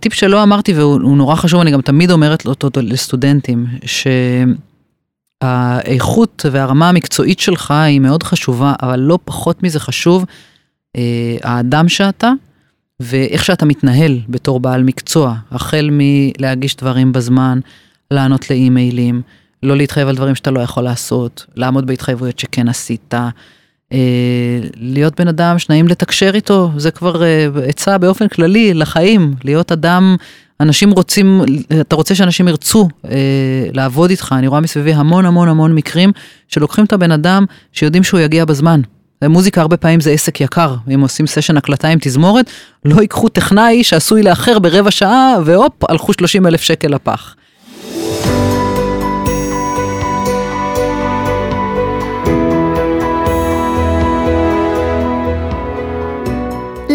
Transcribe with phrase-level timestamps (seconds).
[0.00, 3.66] טיפ שלא אמרתי והוא נורא חשוב, אני גם תמיד אומרת אותו לסטודנטים,
[5.42, 10.24] שהאיכות והרמה המקצועית שלך היא מאוד חשובה, אבל לא פחות מזה חשוב
[10.96, 12.32] אה, האדם שאתה,
[13.00, 17.60] ואיך שאתה מתנהל בתור בעל מקצוע, החל מלהגיש דברים בזמן,
[18.10, 19.22] לענות לאימיילים,
[19.62, 23.14] לא להתחייב על דברים שאתה לא יכול לעשות, לעמוד בהתחייבויות שכן עשית,
[24.76, 30.16] להיות בן אדם שנעים לתקשר איתו, זה כבר אה, עצה באופן כללי לחיים, להיות אדם,
[30.60, 31.42] אנשים רוצים,
[31.80, 33.10] אתה רוצה שאנשים ירצו אה,
[33.72, 36.12] לעבוד איתך, אני רואה מסביבי המון המון המון מקרים
[36.48, 38.80] שלוקחים את הבן אדם שיודעים שהוא יגיע בזמן.
[39.24, 42.50] מוזיקה הרבה פעמים זה עסק יקר, אם עושים סשן הקלטה עם תזמורת,
[42.84, 47.34] לא ייקחו טכנאי שעשוי לאחר ברבע שעה, והופ, הלכו 30 אלף שקל לפח.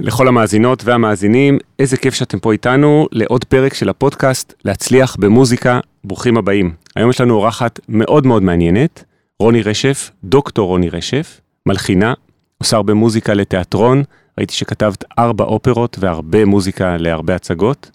[0.00, 6.36] לכל המאזינות והמאזינים, איזה כיף שאתם פה איתנו לעוד פרק של הפודקאסט להצליח במוזיקה, ברוכים
[6.36, 6.74] הבאים.
[6.96, 9.04] היום יש לנו אורחת מאוד מאוד מעניינת,
[9.40, 12.14] רוני רשף, דוקטור רוני רשף, מלחינה,
[12.58, 14.02] עושה הרבה מוזיקה לתיאטרון,
[14.38, 17.90] ראיתי שכתבת ארבע אופרות והרבה מוזיקה להרבה הצגות,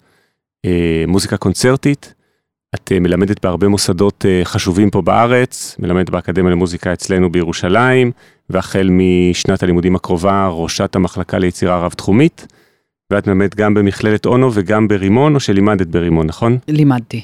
[0.64, 2.14] אה, מוזיקה קונצרטית,
[2.74, 8.12] את אה, מלמדת בהרבה מוסדות אה, חשובים פה בארץ, מלמדת באקדמיה למוזיקה אצלנו בירושלים,
[8.52, 12.46] והחל משנת הלימודים הקרובה ראשת המחלקה ליצירה רב-תחומית,
[13.10, 16.58] ואת מלמדת גם במכללת אונו וגם ברימון, או שלימדת ברימון, נכון?
[16.68, 17.22] לימדתי.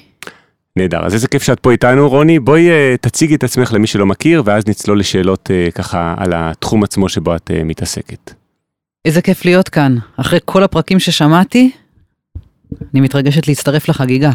[0.77, 2.39] נהדר, אז איזה כיף שאת פה איתנו, רוני.
[2.39, 6.85] בואי uh, תציגי את עצמך למי שלא מכיר, ואז נצלול לשאלות uh, ככה על התחום
[6.85, 8.35] עצמו שבו את uh, מתעסקת.
[9.05, 9.97] איזה כיף להיות כאן.
[10.17, 11.71] אחרי כל הפרקים ששמעתי,
[12.95, 14.31] אני מתרגשת להצטרף לחגיגה.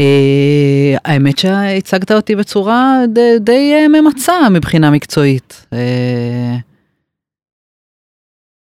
[0.00, 2.98] Uh, האמת שהצגת אותי בצורה
[3.40, 5.66] די, uh, ממצה מבחינה מקצועית.
[5.70, 5.76] Uh,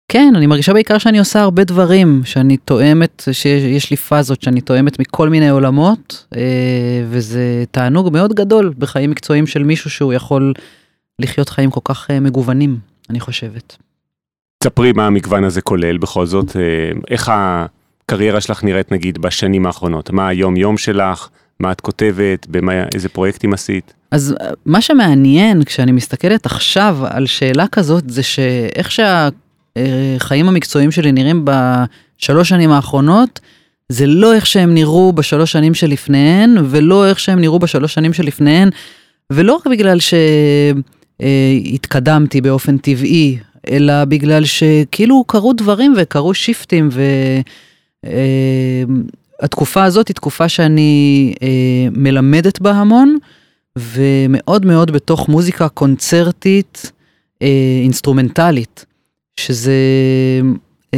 [0.08, 5.00] כן, אני מרגישה בעיקר שאני עושה הרבה דברים, שאני תואמת, שיש לי פאזות שאני תואמת
[5.00, 6.38] מכל מיני עולמות, uh,
[7.10, 10.54] וזה תענוג מאוד גדול בחיים מקצועיים של מישהו שהוא יכול
[11.20, 12.78] לחיות חיים כל כך uh, מגוונים,
[13.10, 13.78] אני חושבת.
[14.64, 16.56] ספרי מה המגוון הזה כולל בכל זאת, uh,
[17.10, 17.66] איך ה...
[18.06, 20.10] הקריירה שלך נראית נגיד בשנים האחרונות?
[20.10, 21.28] מה היום יום שלך?
[21.60, 22.48] מה את כותבת?
[22.50, 23.94] במה, איזה פרויקטים עשית?
[24.12, 31.12] אז אה, מה שמעניין כשאני מסתכלת עכשיו על שאלה כזאת זה שאיך שהחיים המקצועיים שלי
[31.12, 33.40] נראים בשלוש שנים האחרונות,
[33.90, 38.70] זה לא איך שהם נראו בשלוש שנים שלפניהן ולא איך שהם נראו בשלוש שנים שלפניהן
[39.32, 39.98] ולא רק בגלל
[41.20, 43.38] שהתקדמתי באופן טבעי
[43.70, 47.02] אלא בגלל שכאילו קרו דברים וקרו שיפטים ו...
[48.04, 48.08] Uh,
[49.40, 51.40] התקופה הזאת היא תקופה שאני uh,
[51.92, 53.18] מלמדת בה המון,
[53.76, 57.46] ומאוד מאוד בתוך מוזיקה קונצרטית uh,
[57.84, 58.86] אינסטרומנטלית,
[59.36, 59.74] שזה
[60.96, 60.98] uh,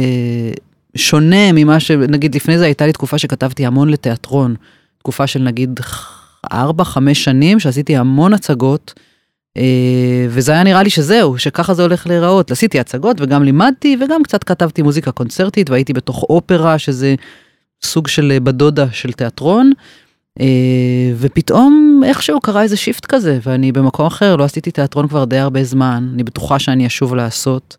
[0.96, 4.54] שונה ממה שנגיד לפני זה הייתה לי תקופה שכתבתי המון לתיאטרון,
[4.98, 5.80] תקופה של נגיד
[6.52, 6.54] 4-5
[7.12, 8.94] שנים שעשיתי המון הצגות.
[9.56, 12.50] אה, וזה היה נראה לי שזהו, שככה זה הולך להיראות.
[12.50, 17.14] עשיתי הצגות וגם לימדתי וגם קצת כתבתי מוזיקה קונצרטית והייתי בתוך אופרה שזה
[17.84, 19.72] סוג של אה, בדודה של תיאטרון.
[20.40, 25.38] אה, ופתאום איכשהו קרה איזה שיפט כזה ואני במקום אחר לא עשיתי תיאטרון כבר די
[25.38, 27.76] הרבה זמן אני בטוחה שאני אשוב לעשות.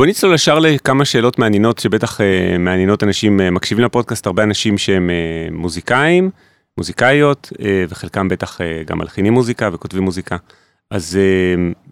[0.00, 4.78] בוא נצלול ישר לכמה שאלות מעניינות שבטח uh, מעניינות אנשים uh, מקשיבים לפודקאסט, הרבה אנשים
[4.78, 6.30] שהם uh, מוזיקאים,
[6.78, 10.36] מוזיקאיות, uh, וחלקם בטח uh, גם מלחינים מוזיקה וכותבים מוזיקה.
[10.90, 11.18] אז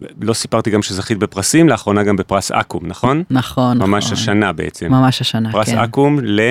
[0.01, 3.23] uh, לא סיפרתי גם שזכית בפרסים, לאחרונה גם בפרס אקו"ם, נכון?
[3.29, 4.17] נכון, ממש נכון.
[4.17, 4.91] השנה בעצם.
[4.91, 5.75] ממש השנה, פרס כן.
[5.75, 6.41] פרס אקו"ם ל...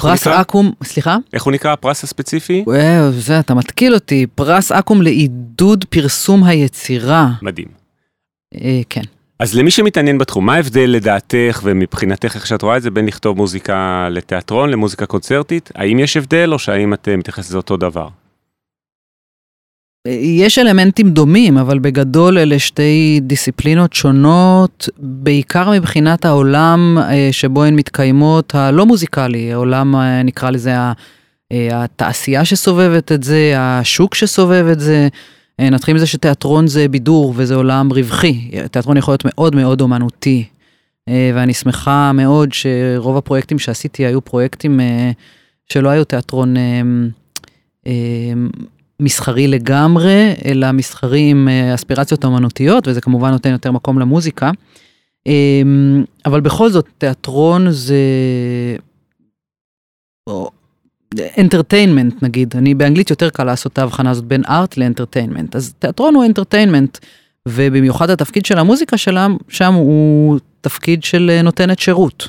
[0.00, 1.16] פרס אקו"ם, סליחה?
[1.32, 2.64] איך הוא נקרא הפרס הספציפי?
[2.66, 4.26] וואו, זה, אתה מתקיל אותי.
[4.34, 7.28] פרס אקו"ם לעידוד פרסום היצירה.
[7.42, 7.68] מדהים.
[8.54, 9.02] אה, כן.
[9.38, 13.36] אז למי שמתעניין בתחום, מה ההבדל לדעתך ומבחינתך איך שאת רואה את זה בין לכתוב
[13.36, 15.70] מוזיקה לתיאטרון למוזיקה קונצרטית?
[15.74, 18.08] האם יש הבדל או שהאם את אה, מתייחסת לזה אותו דבר?
[20.08, 27.74] יש אלמנטים דומים, אבל בגדול אלה שתי דיסציפלינות שונות, בעיקר מבחינת העולם אה, שבו הן
[27.76, 30.72] מתקיימות, הלא מוזיקלי, העולם אה, נקרא לזה
[31.52, 35.08] התעשייה שסובבת את זה, השוק שסובב את זה.
[35.60, 40.44] אה, נתחיל מזה שתיאטרון זה בידור וזה עולם רווחי, תיאטרון יכול להיות מאוד מאוד אומנותי.
[41.08, 45.10] אה, ואני שמחה מאוד שרוב הפרויקטים שעשיתי היו פרויקטים אה,
[45.72, 46.54] שלא היו תיאטרון
[49.00, 54.50] מסחרי לגמרי, אלא מסחרי עם אספירציות אומנותיות, וזה כמובן נותן יותר מקום למוזיקה.
[56.26, 57.96] אבל בכל זאת, תיאטרון זה...
[61.38, 65.74] entertainment נגיד, אני באנגלית יותר קל לעשות את ההבחנה הזאת בין art ל entertainment, אז
[65.78, 66.98] תיאטרון הוא entertainment,
[67.48, 72.28] ובמיוחד התפקיד של המוזיקה שלה, שם הוא תפקיד של אה, נותנת שירות.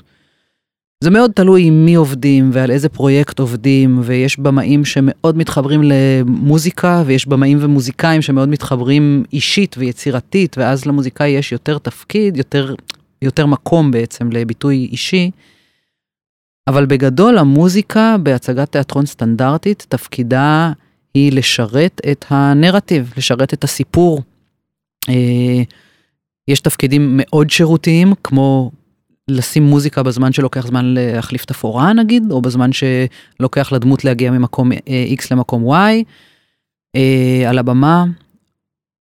[1.04, 7.04] זה מאוד תלוי עם מי עובדים ועל איזה פרויקט עובדים, ויש במאים שמאוד מתחברים למוזיקה,
[7.06, 12.76] ויש במאים ומוזיקאים שמאוד מתחברים אישית ויצירתית, ואז למוזיקאי יש יותר תפקיד, יותר,
[13.22, 15.32] יותר מקום בעצם לביטוי אישי.
[16.68, 20.72] אבל בגדול המוזיקה בהצגת תיאטרון סטנדרטית, תפקידה
[21.14, 24.22] היא לשרת את הנרטיב, לשרת את הסיפור.
[25.10, 25.62] אה,
[26.48, 28.72] יש תפקידים מאוד שירותיים, כמו
[29.28, 35.06] לשים מוזיקה בזמן שלוקח זמן להחליף תפאורה נגיד, או בזמן שלוקח לדמות להגיע ממקום אה,
[35.20, 36.04] X למקום Y,
[36.96, 38.06] אה, על הבמה,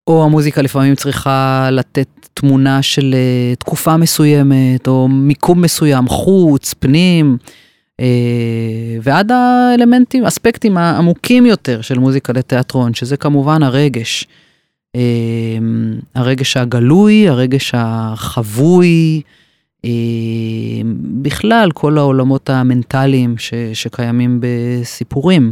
[0.07, 7.37] או המוזיקה לפעמים צריכה לתת תמונה של uh, תקופה מסוימת, או מיקום מסוים, חוץ, פנים,
[8.01, 8.03] uh,
[9.03, 14.27] ועד האלמנטים, אספקטים העמוקים יותר של מוזיקה לתיאטרון, שזה כמובן הרגש.
[14.97, 14.99] Uh,
[16.15, 19.21] הרגש הגלוי, הרגש החבוי,
[21.21, 25.51] בכלל כל העולמות המנטליים ש, שקיימים בסיפורים.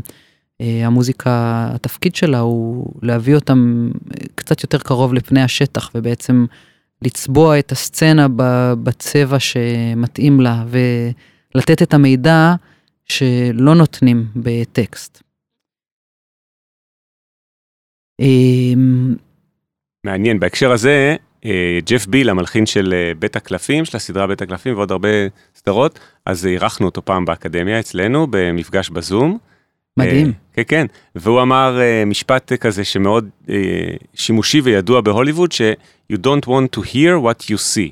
[0.62, 3.89] אה, המוזיקה, התפקיד שלה הוא להביא אותם
[4.35, 6.45] קצת יותר קרוב לפני השטח ובעצם
[7.05, 8.27] לצבוע את הסצנה
[8.83, 10.63] בצבע שמתאים לה
[11.55, 12.53] ולתת את המידע
[13.05, 15.23] שלא נותנים בטקסט.
[18.19, 19.15] אמ,
[20.05, 21.15] מעניין, בהקשר הזה,
[21.45, 25.09] אה, ג'ף ביל, המלחין של אה, בית הקלפים, של הסדרה בית הקלפים ועוד הרבה
[25.56, 29.38] סדרות, אז אירחנו אותו פעם באקדמיה אצלנו, במפגש בזום.
[29.98, 30.28] מדהים.
[30.28, 30.86] אה, כן, כן,
[31.16, 33.56] והוא אמר אה, משפט כזה שמאוד אה,
[34.13, 35.62] שימושי וידוע בהוליווד, ש-
[36.13, 37.92] you don't want to hear what you see.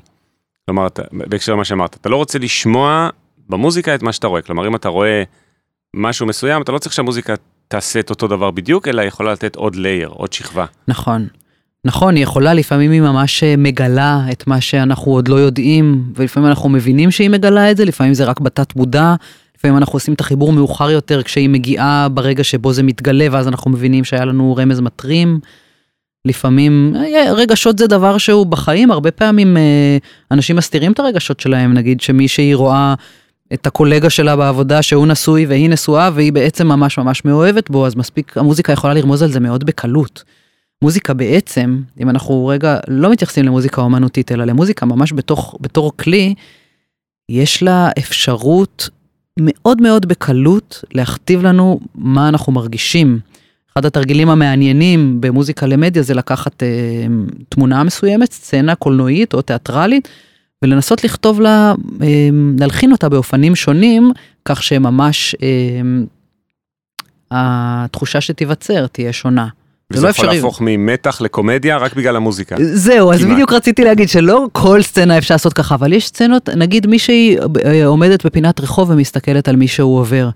[0.66, 3.08] כלומר, בהקשר למה שאמרת, אתה לא רוצה לשמוע
[3.48, 5.22] במוזיקה את מה שאתה רואה, כלומר אם אתה רואה
[5.96, 7.34] משהו מסוים, אתה לא צריך שהמוזיקה
[7.68, 10.64] תעשה את אותו דבר בדיוק, אלא יכולה לתת עוד לייר, עוד שכבה.
[10.88, 11.26] נכון.
[11.84, 16.68] נכון, היא יכולה, לפעמים היא ממש מגלה את מה שאנחנו עוד לא יודעים, ולפעמים אנחנו
[16.68, 19.14] מבינים שהיא מגלה את זה, לפעמים זה רק בתת מודע,
[19.62, 23.70] לפעמים אנחנו עושים את החיבור מאוחר יותר כשהיא מגיעה ברגע שבו זה מתגלה ואז אנחנו
[23.70, 25.40] מבינים שהיה לנו רמז מטרים.
[26.24, 29.96] לפעמים אה, רגשות זה דבר שהוא בחיים הרבה פעמים אה,
[30.30, 32.94] אנשים מסתירים את הרגשות שלהם נגיד שמישהי רואה
[33.52, 37.94] את הקולגה שלה בעבודה שהוא נשוי והיא נשואה והיא בעצם ממש ממש מאוהבת בו אז
[37.96, 40.24] מספיק המוזיקה יכולה לרמוז על זה מאוד בקלות.
[40.82, 46.34] מוזיקה בעצם אם אנחנו רגע לא מתייחסים למוזיקה אומנותית אלא למוזיקה ממש בתוך בתור כלי
[47.28, 48.90] יש לה אפשרות
[49.40, 53.18] מאוד מאוד בקלות להכתיב לנו מה אנחנו מרגישים.
[53.72, 56.68] אחד התרגילים המעניינים במוזיקה למדיה זה לקחת אה,
[57.48, 60.08] תמונה מסוימת, סצנה קולנועית או תיאטרלית,
[60.62, 64.12] ולנסות לכתוב לה, אה, להלחין אותה באופנים שונים,
[64.44, 65.80] כך שממש אה,
[67.30, 69.48] התחושה שתיווצר תהיה שונה.
[69.96, 70.26] זה לא אפשרי.
[70.26, 72.56] וזה יכול להפוך ממתח לקומדיה רק בגלל המוזיקה.
[72.60, 73.20] זהו, כמעט.
[73.20, 77.36] אז בדיוק רציתי להגיד שלא כל סצנה אפשר לעשות ככה, אבל יש סצנות, נגיד מישהי
[77.64, 80.30] אה, עומדת בפינת רחוב ומסתכלת על מישהו עובר.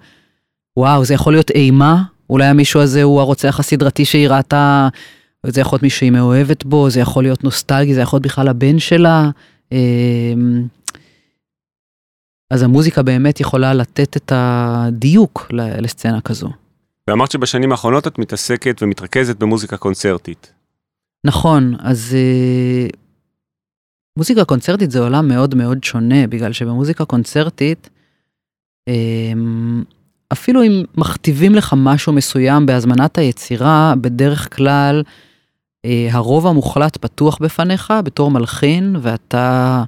[0.77, 4.89] וואו, זה יכול להיות אימה, אולי המישהו הזה הוא הרוצח הסדרתי שהיא ראתה,
[5.47, 8.49] זה יכול להיות מישהו שהיא מאוהבת בו, זה יכול להיות נוסטלגי, זה יכול להיות בכלל
[8.49, 9.31] הבן שלה.
[9.73, 10.67] אמ,
[12.51, 16.49] אז המוזיקה באמת יכולה לתת את הדיוק לסצנה כזו.
[17.09, 20.53] ואמרת שבשנים האחרונות את מתעסקת ומתרכזת במוזיקה קונצרטית.
[21.27, 22.97] נכון, אז uh,
[24.19, 27.91] מוזיקה קונצרטית זה עולם מאוד מאוד שונה, בגלל שבמוזיקה קונצרטית,
[28.91, 28.93] um,
[30.33, 37.95] אפילו אם מכתיבים לך משהו מסוים בהזמנת היצירה, בדרך כלל uh, הרוב המוחלט פתוח בפניך
[38.05, 39.85] בתור מלחין, ואתה,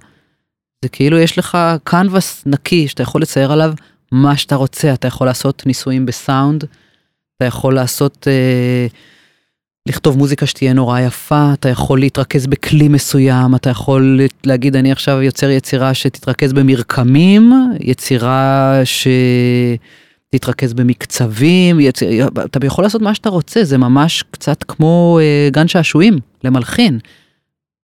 [0.84, 3.72] זה כאילו יש לך קנבס נקי שאתה יכול לצייר עליו
[4.12, 6.64] מה שאתה רוצה, אתה יכול לעשות ניסויים בסאונד.
[7.38, 8.86] אתה יכול לעשות, אה,
[9.88, 15.22] לכתוב מוזיקה שתהיה נורא יפה, אתה יכול להתרכז בכלי מסוים, אתה יכול להגיד אני עכשיו
[15.22, 18.80] יוצר יצירה שתתרכז במרקמים, יצירה
[20.30, 25.68] שתתרכז במקצבים, יציר, אתה יכול לעשות מה שאתה רוצה, זה ממש קצת כמו אה, גן
[25.68, 26.98] שעשועים למלחין.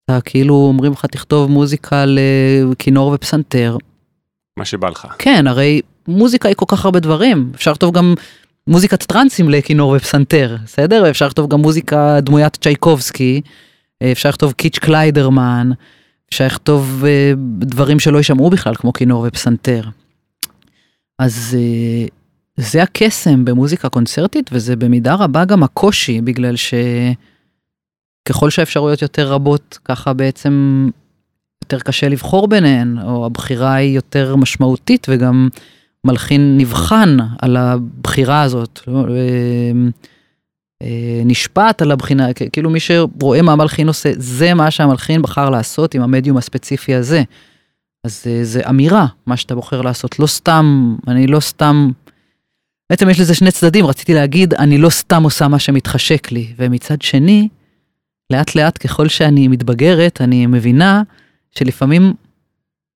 [0.05, 3.77] אתה כאילו אומרים לך תכתוב מוזיקה לכינור ופסנתר.
[4.59, 5.07] מה שבא לך.
[5.19, 8.15] כן, הרי מוזיקה היא כל כך הרבה דברים, אפשר לכתוב גם
[8.67, 11.11] מוזיקת טרנסים לכינור ופסנתר, בסדר?
[11.11, 13.41] אפשר לכתוב גם מוזיקה דמוית צ'ייקובסקי,
[14.13, 15.71] אפשר לכתוב קיץ' קליידרמן,
[16.29, 19.89] אפשר לכתוב אה, דברים שלא יישמעו בכלל, כמו כינור ופסנתר.
[21.19, 22.07] אז אה,
[22.57, 26.55] זה הקסם במוזיקה קונצרטית, וזה במידה רבה גם הקושי, בגלל
[28.27, 30.89] שככל שהאפשרויות יותר רבות, ככה בעצם
[31.65, 35.49] יותר קשה לבחור ביניהן, או הבחירה היא יותר משמעותית, וגם
[36.05, 38.81] מלחין נבחן על הבחירה הזאת.
[38.87, 39.05] לא,
[40.83, 45.95] אה, נשפט על הבחינה, כאילו מי שרואה מה המלחין עושה, זה מה שהמלחין בחר לעשות
[45.95, 47.23] עם המדיום הספציפי הזה.
[48.05, 51.91] אז אה, זה אמירה, מה שאתה בוחר לעשות, לא סתם, אני לא סתם,
[52.91, 57.03] בעצם יש לזה שני צדדים, רציתי להגיד, אני לא סתם עושה מה שמתחשק לי, ומצד
[57.03, 57.49] שני,
[58.31, 61.03] לאט לאט ככל שאני מתבגרת, אני מבינה
[61.51, 62.15] שלפעמים,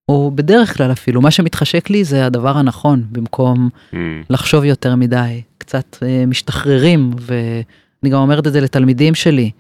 [0.08, 3.96] או בדרך כלל אפילו, מה שמתחשק לי זה הדבר הנכון, במקום mm.
[4.30, 5.42] לחשוב יותר מדי.
[5.58, 9.50] קצת אה, משתחררים, ואני גם אומרת את זה לתלמידים שלי,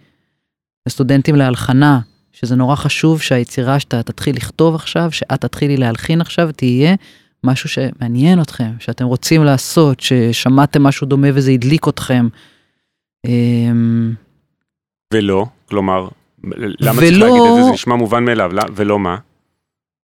[0.86, 2.00] לסטודנטים להלחנה,
[2.32, 6.94] שזה נורא חשוב שהיצירה שאתה תתחיל לכתוב עכשיו, שאת תתחילי להלחין עכשיו, תהיה
[7.44, 12.28] משהו שמעניין אתכם, שאתם רוצים לעשות, ששמעתם משהו דומה וזה הדליק אתכם.
[13.26, 14.12] אמ,
[15.14, 16.08] ולא, כלומר,
[16.44, 17.08] למה ולא...
[17.08, 17.62] צריך להגיד את זה?
[17.62, 19.16] זה נשמע מובן מאליו, ולא מה?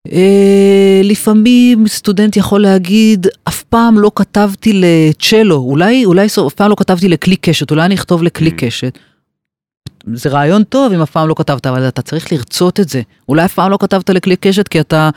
[0.09, 6.75] אה, לפעמים סטודנט יכול להגיד, אף פעם לא כתבתי לצ'לו, אולי, אולי אף פעם לא
[6.75, 8.55] כתבתי לכלי קשת, אולי אני אכתוב לכלי mm.
[8.57, 8.99] קשת.
[10.15, 13.03] זה רעיון טוב אם אף פעם לא כתבת, אבל אתה צריך לרצות את זה.
[13.29, 15.11] אולי אף פעם לא כתבת לכלי קשת כי אתה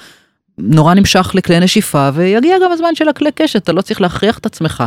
[0.58, 4.46] נורא נמשך לכלי נשיפה, ויגיע גם הזמן של הכלי קשת, אתה לא צריך להכריח את
[4.46, 4.84] עצמך.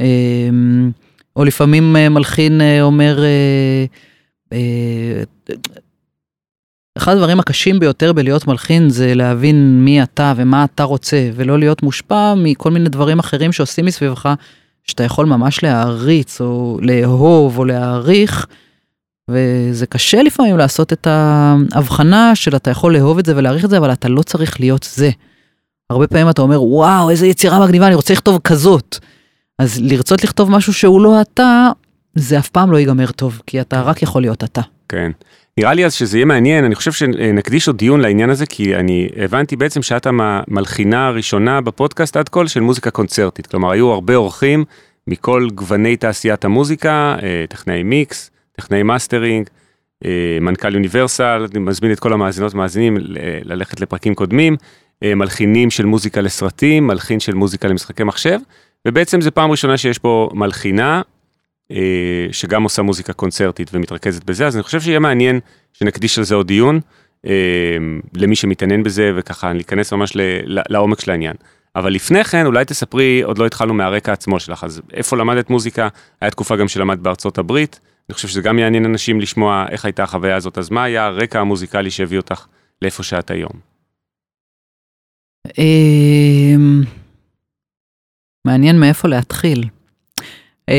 [0.00, 0.48] אה,
[1.36, 3.18] או לפעמים אה, מלחין אה, אומר,
[6.98, 11.82] אחד הדברים הקשים ביותר בלהיות מלחין זה להבין מי אתה ומה אתה רוצה, ולא להיות
[11.82, 14.34] מושפע מכל מיני דברים אחרים שעושים מסביבך,
[14.84, 18.46] שאתה יכול ממש להעריץ או לאהוב או להעריך,
[19.30, 23.78] וזה קשה לפעמים לעשות את ההבחנה של אתה יכול לאהוב את זה ולהעריך את זה,
[23.78, 25.10] אבל אתה לא צריך להיות זה.
[25.90, 28.98] הרבה פעמים אתה אומר, וואו, איזה יצירה מגניבה, אני רוצה לכתוב כזאת.
[29.58, 31.68] אז לרצות לכתוב משהו שהוא לא אתה,
[32.14, 34.60] זה אף פעם לא ייגמר טוב, כי אתה רק יכול להיות אתה.
[34.88, 35.10] כן.
[35.58, 39.08] נראה לי אז שזה יהיה מעניין, אני חושב שנקדיש עוד דיון לעניין הזה, כי אני
[39.16, 43.46] הבנתי בעצם שאת המלחינה הראשונה בפודקאסט עד כה של מוזיקה קונצרטית.
[43.46, 44.64] כלומר, היו הרבה אורחים
[45.06, 49.48] מכל גווני תעשיית המוזיקה, אה, טכנאי מיקס, טכנאי מאסטרינג,
[50.04, 52.96] אה, מנכ"ל Universal, אני מזמין את כל המאזינות ומאזינים
[53.44, 54.56] ללכת לפרקים קודמים,
[55.02, 58.38] אה, מלחינים של מוזיקה לסרטים, מלחין של מוזיקה למשחקי מחשב,
[58.88, 61.02] ובעצם זו פעם ראשונה שיש פה מלחינה
[62.32, 65.40] שגם עושה מוזיקה קונצרטית ומתרכזת בזה, אז אני חושב שיהיה מעניין
[65.72, 66.80] שנקדיש לזה עוד דיון,
[67.26, 67.32] אה,
[68.14, 70.12] למי שמתעניין בזה, וככה ניכנס ממש
[70.46, 71.36] לעומק של העניין.
[71.76, 75.88] אבל לפני כן, אולי תספרי, עוד לא התחלנו מהרקע עצמו שלך, אז איפה למדת מוזיקה?
[76.20, 80.02] היה תקופה גם שלמדת בארצות הברית, אני חושב שזה גם יעניין אנשים לשמוע איך הייתה
[80.02, 82.46] החוויה הזאת, אז מה היה הרקע המוזיקלי שהביא אותך
[82.82, 83.52] לאיפה שאת היום?
[85.58, 86.82] אמ,
[88.46, 89.64] מעניין מאיפה להתחיל.
[90.70, 90.72] Uh,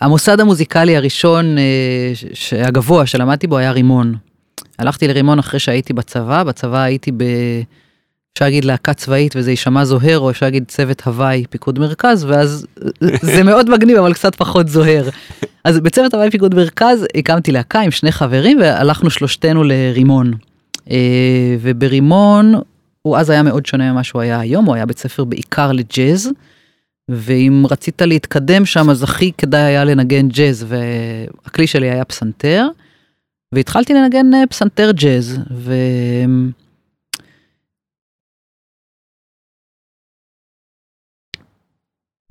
[0.00, 4.14] המוסד המוזיקלי הראשון uh, הגבוה שלמדתי בו היה רימון.
[4.78, 7.22] הלכתי לרימון אחרי שהייתי בצבא, בצבא הייתי ב...
[8.32, 12.66] אפשר להגיד להקה צבאית וזה יישמע זוהר, או אפשר להגיד צוות הוואי פיקוד מרכז, ואז
[13.22, 15.08] זה מאוד מגניב אבל קצת פחות זוהר.
[15.64, 20.32] אז בצוות הוואי פיקוד מרכז הקמתי להקה עם שני חברים והלכנו שלושתנו לרימון.
[20.86, 20.90] Uh,
[21.60, 22.54] וברימון
[23.02, 26.30] הוא אז היה מאוד שונה ממה שהוא היה היום, הוא היה בית ספר בעיקר לג'אז.
[27.08, 32.66] ואם רצית להתקדם שם אז הכי כדאי היה לנגן ג'אז והכלי שלי היה פסנתר.
[33.52, 35.72] והתחלתי לנגן אה, פסנתר ג'אז ו...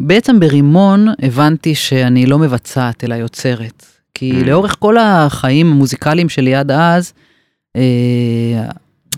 [0.01, 3.85] בעצם ברימון הבנתי שאני לא מבצעת אלא יוצרת.
[4.13, 4.45] כי mm.
[4.45, 7.13] לאורך כל החיים המוזיקליים שלי עד אז,
[7.75, 8.69] אה,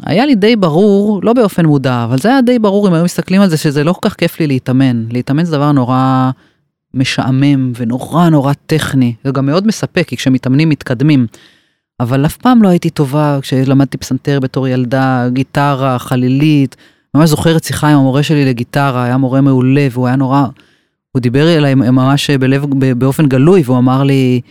[0.05, 3.41] היה לי די ברור, לא באופן מודע, אבל זה היה די ברור אם היו מסתכלים
[3.41, 5.05] על זה שזה לא כל כך כיף לי להתאמן.
[5.11, 6.31] להתאמן זה דבר נורא
[6.93, 11.27] משעמם ונורא נורא טכני, זה גם מאוד מספק, כי כשמתאמנים מתקדמים.
[11.99, 16.75] אבל אף פעם לא הייתי טובה כשלמדתי פסנתר בתור ילדה, גיטרה, חלילית.
[17.15, 20.45] ממש זוכרת שיחה עם המורה שלי לגיטרה, היה מורה מעולה והוא היה נורא,
[21.11, 22.65] הוא דיבר אליי ממש בלב,
[22.97, 24.41] באופן גלוי והוא אמר לי,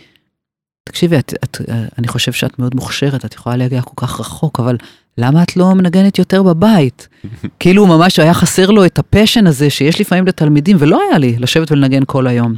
[0.83, 1.61] תקשיבי, את, את,
[1.97, 4.77] אני חושב שאת מאוד מוכשרת, את יכולה להגיע כל כך רחוק, אבל
[5.19, 7.07] למה את לא מנגנת יותר בבית?
[7.59, 11.71] כאילו ממש היה חסר לו את הפשן הזה שיש לפעמים לתלמידים, ולא היה לי לשבת
[11.71, 12.55] ולנגן כל היום.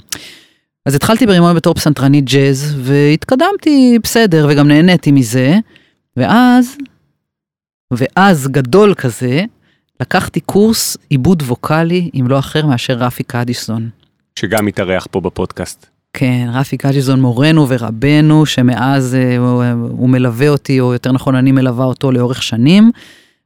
[0.86, 5.56] אז התחלתי ברימון בתור פסנתרנית ג'אז, והתקדמתי בסדר, וגם נהניתי מזה,
[6.18, 6.78] ואז,
[7.92, 9.44] ואז גדול כזה,
[10.02, 13.90] לקחתי קורס עיבוד ווקאלי עם לא אחר מאשר רפי קדיסון.
[14.40, 15.91] שגם מתארח פה בפודקאסט.
[16.14, 21.52] כן, רפי קג'יזון מורנו ורבנו, שמאז אה, הוא, הוא מלווה אותי, או יותר נכון, אני
[21.52, 22.92] מלווה אותו לאורך שנים,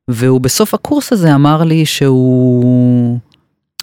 [0.08, 3.18] והוא בסוף הקורס הזה אמר לי שהוא...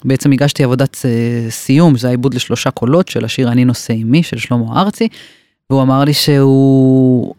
[0.04, 4.38] בעצם הגשתי עבודת אה, סיום, זה העיבוד לשלושה קולות של השיר אני נושא עימי של
[4.38, 5.08] שלמה ארצי,
[5.70, 7.34] והוא אמר לי שהוא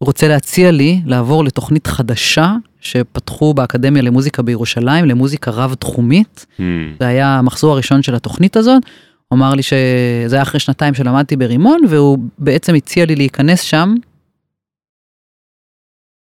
[0.00, 6.46] רוצה להציע לי לעבור לתוכנית חדשה שפתחו באקדמיה למוזיקה בירושלים, למוזיקה רב-תחומית.
[6.58, 6.62] Hmm.
[7.00, 8.82] זה היה המחזור הראשון של התוכנית הזאת.
[9.28, 13.94] הוא אמר לי שזה היה אחרי שנתיים שלמדתי ברימון, והוא בעצם הציע לי להיכנס שם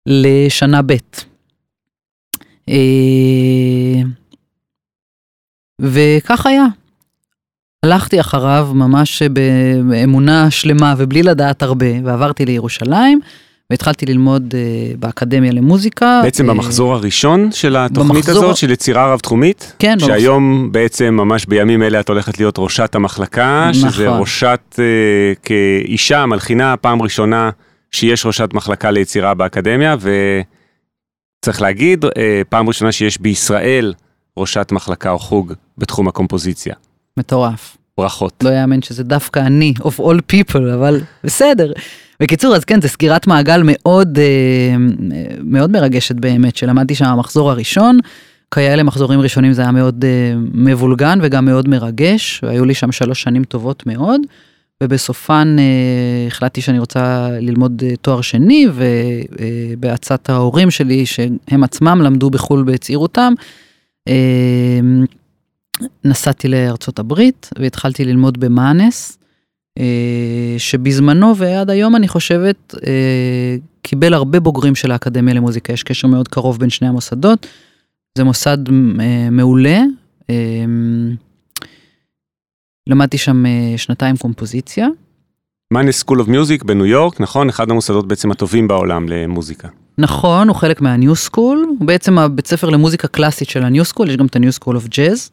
[0.07, 0.93] לשנה ב'.
[2.69, 4.03] אה,
[5.81, 6.65] וכך היה.
[7.85, 9.23] הלכתי אחריו ממש
[9.91, 13.21] באמונה שלמה ובלי לדעת הרבה, ועברתי לירושלים,
[13.71, 16.21] והתחלתי ללמוד uh, באקדמיה למוזיקה.
[16.25, 19.73] בעצם uh, במחזור הראשון של התוכנית במחזור- הזאת, של יצירה רב-תחומית?
[19.79, 24.21] כן, במחזור- שהיום בעצם ממש בימים אלה את הולכת להיות ראשת המחלקה, שזה נכון.
[24.21, 24.85] ראשת אה,
[25.43, 27.51] כאישה, מלחינה, פעם ראשונה
[27.91, 29.97] שיש ראשת מחלקה ליצירה באקדמיה,
[31.41, 33.93] וצריך להגיד, אה, פעם ראשונה שיש בישראל
[34.37, 36.75] ראשת מחלקה או חוג בתחום הקומפוזיציה.
[37.19, 37.77] מטורף.
[37.99, 38.35] ברכות.
[38.45, 41.73] לא יאמן שזה דווקא אני, of all people, אבל בסדר.
[42.21, 44.77] בקיצור, אז כן, זו סגירת מעגל מאוד, אה,
[45.45, 47.99] מאוד מרגשת באמת, שלמדתי שם המחזור הראשון.
[48.51, 53.23] כאלה מחזורים ראשונים זה היה מאוד אה, מבולגן וגם מאוד מרגש, והיו לי שם שלוש
[53.23, 54.21] שנים טובות מאוד,
[54.83, 62.31] ובסופן אה, החלטתי שאני רוצה ללמוד אה, תואר שני, ובעצת ההורים שלי, שהם עצמם למדו
[62.31, 63.33] בחו"ל בצעירותם,
[64.09, 64.81] אה,
[66.05, 69.16] נסעתי לארצות הברית והתחלתי ללמוד ב Mannes, אה,
[70.59, 76.29] שבזמנו ועד היום אני חושבת אה, קיבל הרבה בוגרים של האקדמיה למוזיקה, יש קשר מאוד
[76.29, 77.47] קרוב בין שני המוסדות.
[78.19, 78.59] זה מוסד
[79.01, 79.81] אה, מעולה.
[80.31, 80.65] אה,
[82.89, 84.89] למדתי שם אה, שנתיים קומפוזיציה.
[85.73, 87.49] Mannes School of Music בניו יורק, נכון?
[87.49, 89.69] אחד המוסדות בעצם הטובים בעולם למוזיקה.
[89.99, 93.85] נכון, הוא חלק מה New School, הוא בעצם הבית ספר למוזיקה קלאסית של ה New
[93.85, 95.31] School, יש גם את ה New School of Jazz.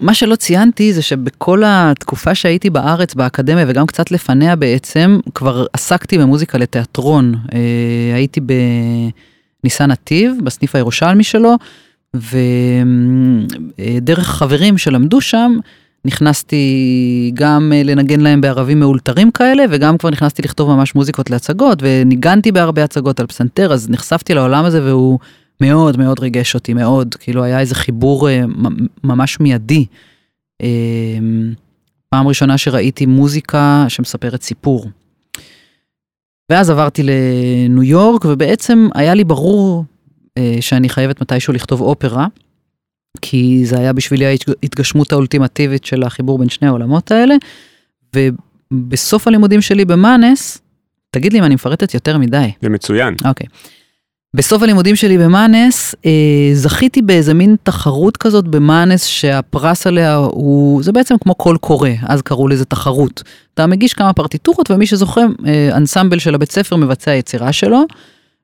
[0.00, 6.18] מה שלא ציינתי זה שבכל התקופה שהייתי בארץ באקדמיה וגם קצת לפניה בעצם כבר עסקתי
[6.18, 7.34] במוזיקה לתיאטרון.
[7.54, 11.54] אה, הייתי בניסן נתיב בסניף הירושלמי שלו
[13.78, 15.58] ודרך חברים שלמדו שם
[16.04, 21.78] נכנסתי גם אה, לנגן להם בערבים מאולתרים כאלה וגם כבר נכנסתי לכתוב ממש מוזיקות להצגות
[21.82, 25.18] וניגנתי בהרבה הצגות על פסנתר אז נחשפתי לעולם הזה והוא
[25.60, 28.42] מאוד מאוד ריגש אותי מאוד כאילו היה איזה חיבור אה,
[29.04, 29.86] ממש מיידי.
[30.62, 31.18] אה,
[32.08, 34.86] פעם ראשונה שראיתי מוזיקה שמספרת סיפור.
[36.50, 39.84] ואז עברתי לניו יורק ובעצם היה לי ברור
[40.38, 42.26] אה, שאני חייבת מתישהו לכתוב אופרה.
[43.20, 47.34] כי זה היה בשבילי ההתגשמות האולטימטיבית של החיבור בין שני העולמות האלה.
[48.16, 50.58] ובסוף הלימודים שלי במאנס,
[51.10, 52.50] תגיד לי אם אני מפרטת יותר מדי.
[52.62, 53.14] זה מצוין.
[53.24, 53.46] אוקיי.
[54.38, 56.10] בסוף הלימודים שלי במאנס, אה,
[56.52, 62.22] זכיתי באיזה מין תחרות כזאת במאנס שהפרס עליה הוא, זה בעצם כמו קול קורא, אז
[62.22, 63.22] קראו לזה תחרות.
[63.54, 67.84] אתה מגיש כמה פרטיטורות ומי שזוכה, אה, אנסמבל של הבית ספר מבצע יצירה שלו,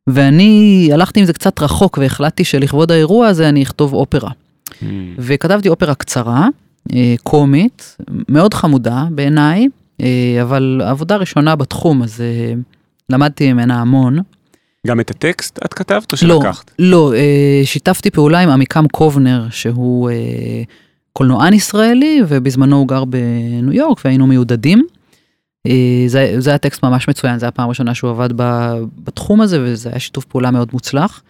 [0.07, 4.31] ואני הלכתי עם זה קצת רחוק והחלטתי שלכבוד האירוע הזה אני אכתוב אופרה.
[4.31, 4.85] Hmm.
[5.19, 6.49] וכתבתי אופרה קצרה,
[6.95, 7.97] אה, קומית,
[8.29, 9.69] מאוד חמודה בעיניי,
[10.01, 12.55] אה, אבל עבודה ראשונה בתחום, אז אה,
[13.11, 14.19] למדתי ממנה המון.
[14.87, 16.71] גם את הטקסט את כתבת או לא, שלקחת?
[16.79, 20.63] לא, אה, שיתפתי פעולה עם עמיקם קובנר, שהוא אה,
[21.13, 24.87] קולנוען ישראלי, ובזמנו הוא גר בניו יורק והיינו מיודדים.
[25.67, 28.73] אה, זה, זה היה טקסט ממש מצוין, זו הפעם הראשונה שהוא עבד ב,
[29.05, 31.23] בתחום הזה, וזה היה שיתוף פעולה מאוד מוצלח.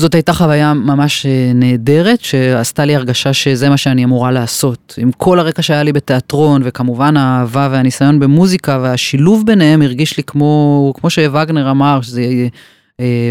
[0.00, 4.94] וזאת הייתה חוויה ממש אה, נהדרת, שעשתה לי הרגשה שזה מה שאני אמורה לעשות.
[4.98, 10.92] עם כל הרקע שהיה לי בתיאטרון, וכמובן האהבה והניסיון במוזיקה, והשילוב ביניהם הרגיש לי כמו,
[10.96, 12.22] כמו שווגנר אמר, שזה...
[13.00, 13.30] אה,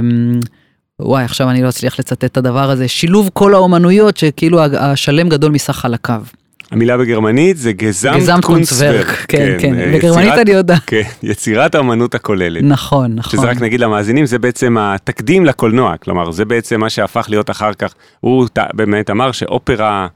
[0.99, 5.51] וואי, עכשיו אני לא אצליח לצטט את הדבר הזה, שילוב כל האומנויות שכאילו השלם גדול
[5.51, 6.23] מסך חלקיו.
[6.71, 8.43] המילה בגרמנית זה גזמת.
[8.43, 10.81] קונצוורק, כן, כן, אה, בגרמנית אני יודעת.
[10.87, 12.63] כן, יצירת האמנות הכוללת.
[12.63, 13.31] נכון, נכון.
[13.31, 17.73] שזה רק נגיד למאזינים, זה בעצם התקדים לקולנוע, כלומר זה בעצם מה שהפך להיות אחר
[17.73, 20.07] כך, הוא באמת אמר שאופרה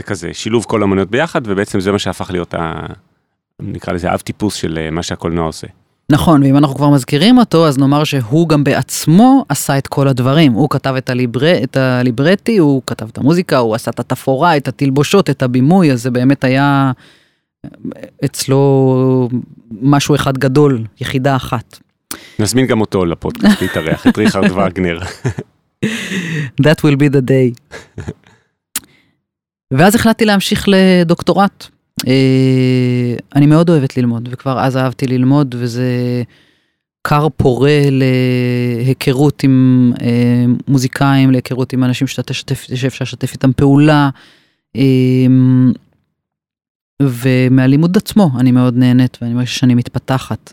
[0.00, 2.86] זה כזה שילוב כל האמנויות ביחד, ובעצם זה מה שהפך להיות, ה...
[3.62, 5.66] נקרא לזה אב טיפוס של אה, מה שהקולנוע עושה.
[6.10, 10.52] נכון, ואם אנחנו כבר מזכירים אותו, אז נאמר שהוא גם בעצמו עשה את כל הדברים.
[10.52, 11.62] הוא כתב את, הליבר...
[11.62, 16.02] את הליברטי, הוא כתב את המוזיקה, הוא עשה את התפאורה, את התלבושות, את הבימוי, אז
[16.02, 16.92] זה באמת היה
[18.24, 19.28] אצלו
[19.82, 21.78] משהו אחד גדול, יחידה אחת.
[22.38, 24.98] נזמין גם אותו לפודקאסט להתארח, את ריכרד וגנר.
[26.66, 27.80] That will be the day.
[29.70, 31.68] ואז החלטתי להמשיך לדוקטורט.
[32.08, 36.22] אה, אני מאוד אוהבת ללמוד, וכבר אז אהבתי ללמוד, וזה
[37.04, 44.10] כר פורה להיכרות עם אה, מוזיקאים, להיכרות עם אנשים שאתה תשתף, שאפשר לשתף איתם פעולה.
[44.76, 45.26] אה,
[47.02, 50.52] ומהלימוד עצמו אני מאוד נהנית ואני מרגישה שאני מתפתחת.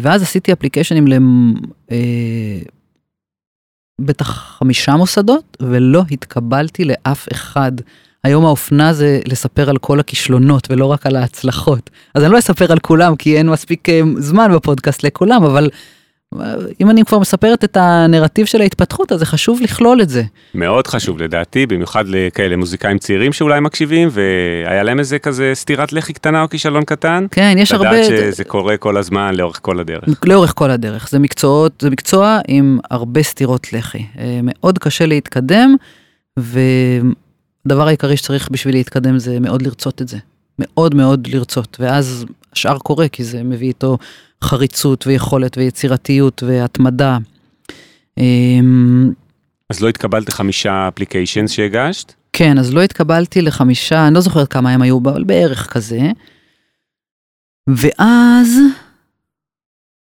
[0.00, 1.06] ואז עשיתי אפליקיישנים
[4.00, 4.26] בטח
[4.58, 7.72] חמישה מוסדות ולא התקבלתי לאף אחד.
[8.24, 11.90] היום האופנה זה לספר על כל הכישלונות ולא רק על ההצלחות.
[12.14, 15.70] אז אני לא אספר על כולם כי אין מספיק אה, זמן בפודקאסט לכולם, אבל
[16.40, 20.22] אה, אם אני כבר מספרת את הנרטיב של ההתפתחות, אז זה חשוב לכלול את זה.
[20.54, 26.12] מאוד חשוב לדעתי, במיוחד לכאלה מוזיקאים צעירים שאולי מקשיבים, והיה להם איזה כזה סטירת לחי
[26.12, 27.26] קטנה או כישלון קטן.
[27.30, 27.90] כן, יש הרבה...
[27.90, 30.04] לדעת שזה קורה כל הזמן, לאורך כל הדרך.
[30.24, 31.08] לאורך כל הדרך.
[31.10, 34.02] זה מקצועות, זה מקצוע עם הרבה סטירות לחי.
[34.18, 35.76] אה, מאוד קשה להתקדם,
[36.38, 36.60] ו...
[37.68, 40.18] הדבר העיקרי שצריך בשביל להתקדם זה מאוד לרצות את זה.
[40.58, 43.98] מאוד מאוד לרצות, ואז השאר קורה, כי זה מביא איתו
[44.44, 47.18] חריצות ויכולת ויצירתיות והתמדה.
[48.18, 49.10] אמ,
[49.70, 52.12] אז לא התקבלת חמישה אפליקיישנס שהגשת?
[52.32, 56.10] כן, אז לא התקבלתי לחמישה, אני לא זוכרת כמה הם היו, אבל בערך כזה.
[57.68, 58.58] ואז,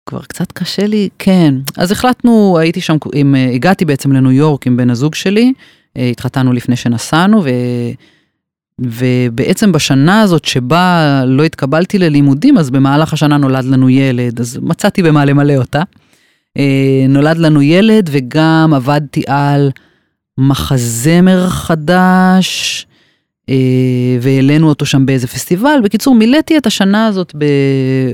[0.05, 1.53] כבר קצת קשה לי, כן.
[1.77, 5.53] אז החלטנו, הייתי שם, עם, הגעתי בעצם לניו יורק עם בן הזוג שלי, אה,
[5.97, 7.49] התחתנו לפני שנסענו, ו...
[8.81, 15.03] ובעצם בשנה הזאת שבה לא התקבלתי ללימודים, אז במהלך השנה נולד לנו ילד, אז מצאתי
[15.03, 15.81] במה למלא אותה.
[16.57, 19.71] אה, נולד לנו ילד וגם עבדתי על
[20.37, 22.85] מחזמר חדש,
[23.49, 23.55] אה,
[24.21, 25.79] והעלינו אותו שם באיזה פסטיבל.
[25.83, 27.35] בקיצור, מילאתי את השנה הזאת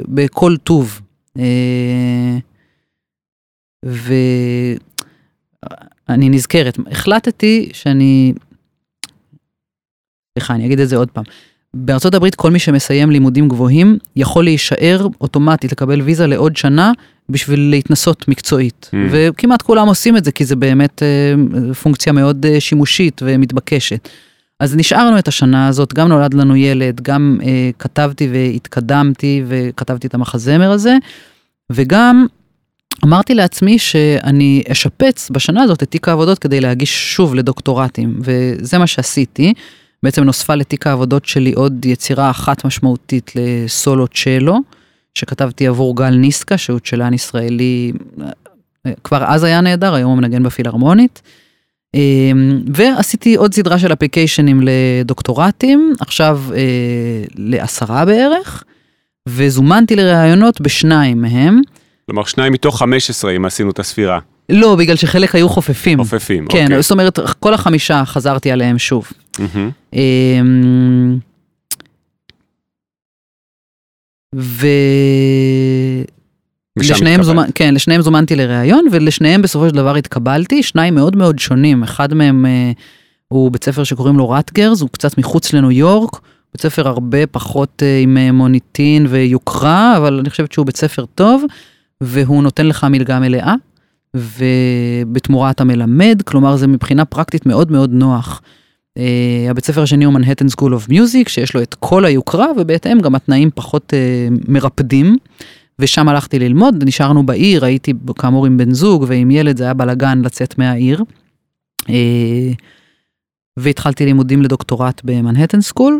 [0.07, 1.01] בכל טוב.
[3.85, 4.13] ו...
[6.09, 8.33] אני נזכרת, החלטתי שאני,
[10.37, 11.23] סליחה, אני אגיד את זה עוד פעם.
[11.73, 16.91] בארצות הברית כל מי שמסיים לימודים גבוהים יכול להישאר אוטומטית, לקבל ויזה לעוד שנה
[17.29, 18.89] בשביל להתנסות מקצועית.
[18.91, 18.97] Mm.
[19.11, 24.09] וכמעט כולם עושים את זה כי זה באמת אה, פונקציה מאוד אה, שימושית ומתבקשת.
[24.59, 30.13] אז נשארנו את השנה הזאת, גם נולד לנו ילד, גם אה, כתבתי והתקדמתי וכתבתי את
[30.13, 30.97] המחזמר הזה,
[31.69, 32.25] וגם
[33.03, 38.87] אמרתי לעצמי שאני אשפץ בשנה הזאת את תיק העבודות כדי להגיש שוב לדוקטורטים, וזה מה
[38.87, 39.53] שעשיתי.
[40.03, 44.59] בעצם נוספה לתיק העבודות שלי עוד יצירה אחת משמעותית לסולו צ'לו,
[45.15, 47.91] שכתבתי עבור גל ניסקה, שהוא צ'לן ישראלי,
[49.03, 51.21] כבר אז היה נהדר, היום הוא מנגן בפילהרמונית.
[52.73, 58.63] ועשיתי עוד סדרה של אפליקיישנים לדוקטורטים, עכשיו אה, לעשרה בערך,
[59.29, 61.61] וזומנתי לראיונות בשניים מהם.
[62.05, 64.19] כלומר, שניים מתוך 15, אם עשינו את הספירה.
[64.49, 65.99] לא, בגלל שחלק היו חופפים.
[65.99, 66.81] חופפים, כן, אוקיי.
[66.81, 69.11] זאת אומרת, כל החמישה חזרתי עליהם שוב.
[69.37, 69.95] Mm-hmm.
[74.35, 74.67] ו...
[76.77, 77.45] לשניהם, זומנ...
[77.55, 82.45] כן, לשניהם זומנתי לראיון, ולשניהם בסופו של דבר התקבלתי, שניים מאוד מאוד שונים, אחד מהם
[82.45, 82.71] אה,
[83.27, 86.19] הוא בית ספר שקוראים לו רטגרס, הוא קצת מחוץ לניו יורק,
[86.53, 91.05] בית ספר הרבה פחות אה, עם אה, מוניטין ויוקרה, אבל אני חושבת שהוא בית ספר
[91.15, 91.43] טוב.
[92.03, 93.55] והוא נותן לך מלגה מלאה,
[94.15, 98.41] ובתמורה אתה מלמד, כלומר זה מבחינה פרקטית מאוד מאוד נוח.
[98.99, 99.01] Uh,
[99.49, 103.15] הבית ספר השני הוא Manhattan School of Music, שיש לו את כל היוקרה, ובהתאם גם
[103.15, 105.17] התנאים פחות אה, מרפדים.
[105.79, 110.21] ושם הלכתי ללמוד, נשארנו בעיר, הייתי כאמור עם בן זוג ועם ילד, זה היה בלאגן
[110.21, 111.03] לצאת מהעיר.
[111.81, 111.91] אה,
[113.57, 115.99] והתחלתי לימודים לדוקטורט ב Manhattan School,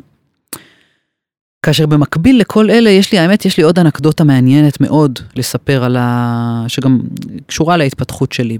[1.64, 5.98] כאשר במקביל לכל אלה, יש לי, האמת, יש לי עוד אנקדוטה מעניינת מאוד לספר על
[6.00, 6.66] ה...
[6.68, 7.00] שגם
[7.48, 8.58] קשורה להתפתחות שלי.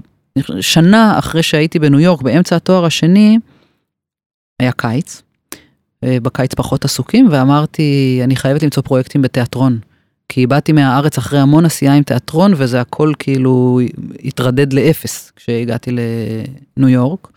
[0.60, 3.38] שנה אחרי שהייתי בניו יורק, באמצע התואר השני,
[4.60, 5.22] היה קיץ.
[6.04, 9.78] אה, בקיץ פחות עסוקים, ואמרתי, אני חייבת למצוא פרויקטים בתיאטרון.
[10.28, 13.80] כי באתי מהארץ אחרי המון עשייה עם תיאטרון, וזה הכל כאילו
[14.24, 15.90] התרדד לאפס כשהגעתי
[16.76, 17.28] לניו יורק.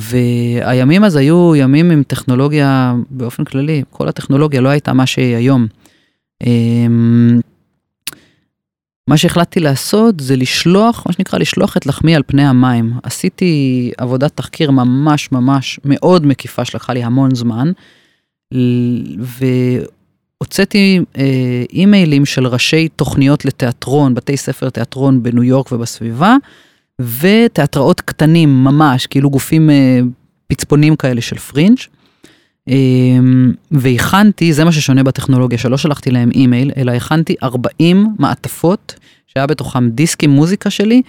[0.00, 5.66] והימים אז היו ימים עם טכנולוגיה באופן כללי, כל הטכנולוגיה לא הייתה מה שהיא היום.
[6.46, 7.40] אמ,
[9.08, 12.92] מה שהחלטתי לעשות זה לשלוח, מה שנקרא לשלוח את לחמי על פני המים.
[13.02, 17.72] עשיתי עבודת תחקיר ממש ממש מאוד מקיפה שלקחה לי המון זמן,
[20.40, 26.36] והוצאתי אה, אימיילים של ראשי תוכניות לתיאטרון, בתי ספר תיאטרון בניו יורק ובסביבה,
[27.00, 30.00] ותיאטראות קטנים ממש, כאילו גופים אה,
[30.46, 31.78] פצפונים כאלה של פרינג'.
[32.68, 32.74] אה,
[33.70, 38.94] והכנתי, זה מה ששונה בטכנולוגיה, שלא שלחתי להם אימייל, אלא הכנתי 40 מעטפות,
[39.26, 41.02] שהיה בתוכם דיסק עם מוזיקה שלי,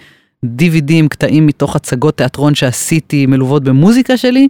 [0.46, 4.48] DVDים, קטעים מתוך הצגות תיאטרון שעשיתי מלוות במוזיקה שלי,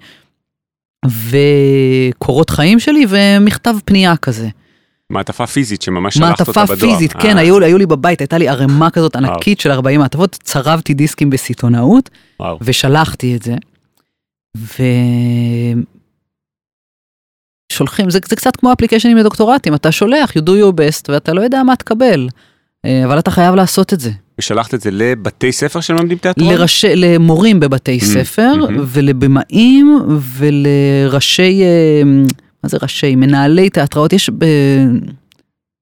[1.07, 4.49] וקורות חיים שלי ומכתב פנייה כזה.
[5.13, 6.93] מעטפה פיזית שממש שלחת אותה מעטפה בדואר.
[6.93, 10.39] פיזית, כן, אה, היו, היו לי בבית, הייתה לי ערימה כזאת ענקית של 40 מעטפות,
[10.43, 12.59] צרבתי דיסקים בסיטונאות וואו.
[12.63, 13.55] ושלחתי את זה.
[14.57, 14.83] ו...
[17.73, 21.41] שולחים, זה, זה קצת כמו אפליקיישנים לדוקטורטים, אתה שולח, you do your best, ואתה לא
[21.41, 22.29] יודע מה תקבל,
[22.85, 24.11] אה, אבל אתה חייב לעשות את זה.
[24.39, 26.55] ושלחת את זה לבתי ספר שלומדים תיאטרון?
[26.55, 28.73] לראשי, למורים בבתי Mm, ספר, mhm.
[28.87, 29.99] ולבמאים,
[30.37, 32.03] ולראשי, אה,
[32.65, 33.15] מה זה ראשי?
[33.15, 34.45] מנהלי תיאטראות, יש ב...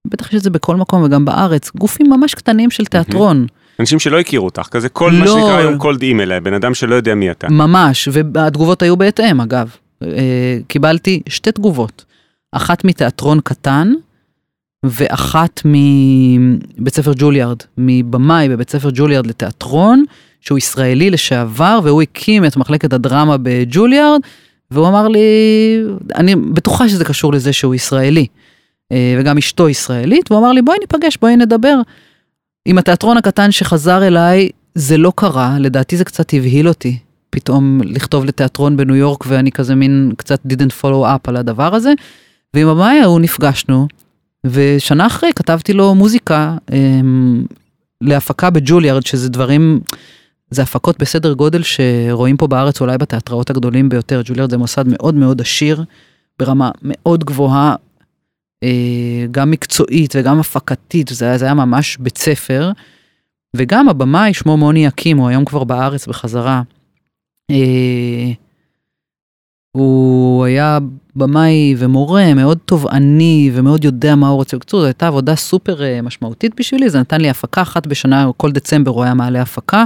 [0.07, 3.47] בטח יש את זה בכל מקום וגם בארץ, גופים ממש קטנים של תיאטרון,
[3.81, 5.33] אנשים שלא הכירו אותך, כזה כל מה לא.
[5.33, 7.49] שנקרא היום קולד אימייל, בן אדם שלא יודע מי אתה.
[7.49, 9.77] ממש, והתגובות היו בהתאם אגב.
[10.03, 12.05] אה, קיבלתי שתי תגובות,
[12.53, 13.93] אחת מתיאטרון קטן,
[14.85, 20.05] ואחת מבית ספר ג'וליארד, מבמאי בבית ספר ג'וליארד לתיאטרון,
[20.41, 24.21] שהוא ישראלי לשעבר, והוא הקים את מחלקת הדרמה בג'וליארד,
[24.71, 25.21] והוא אמר לי,
[26.15, 28.27] אני בטוחה שזה קשור לזה שהוא ישראלי,
[28.93, 31.81] אה, וגם אשתו ישראלית, והוא אמר לי, בואי ניפגש, בואי נדבר.
[32.65, 36.99] עם התיאטרון הקטן שחזר אליי, זה לא קרה, לדעתי זה קצת הבהיל אותי.
[37.31, 41.93] פתאום לכתוב לתיאטרון בניו יורק ואני כזה מין קצת didn't follow up על הדבר הזה.
[42.55, 43.89] ועם הבמאי ההוא נפגשנו,
[44.47, 47.45] ושנה אחרי כתבתי לו מוזיקה אמ,
[48.01, 49.81] להפקה בג'וליארד, שזה דברים,
[50.51, 54.23] זה הפקות בסדר גודל שרואים פה בארץ אולי בתיאטראות הגדולים ביותר.
[54.25, 55.85] ג'וליארד זה מוסד מאוד מאוד עשיר,
[56.39, 57.75] ברמה מאוד גבוהה,
[58.63, 62.73] אה, גם מקצועית וגם הפקתית, זה זה היה ממש בית ספר.
[63.57, 66.63] וגם הבמאי, שמו מוני יקים, הוא היום כבר בארץ בחזרה.
[67.51, 68.33] אה,
[69.73, 70.79] הוא היה
[71.17, 74.57] במאי ומורה מאוד תובעני ומאוד יודע מה הוא רוצה.
[74.57, 78.53] בקיצור, זו הייתה עבודה סופר אה, משמעותית בשבילי, זה נתן לי הפקה אחת בשנה, כל
[78.53, 79.85] דצמבר הוא היה מעלה הפקה.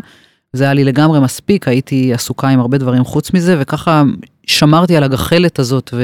[0.52, 4.02] זה היה לי לגמרי מספיק, הייתי עסוקה עם הרבה דברים חוץ מזה, וככה
[4.46, 6.02] שמרתי על הגחלת הזאת ו...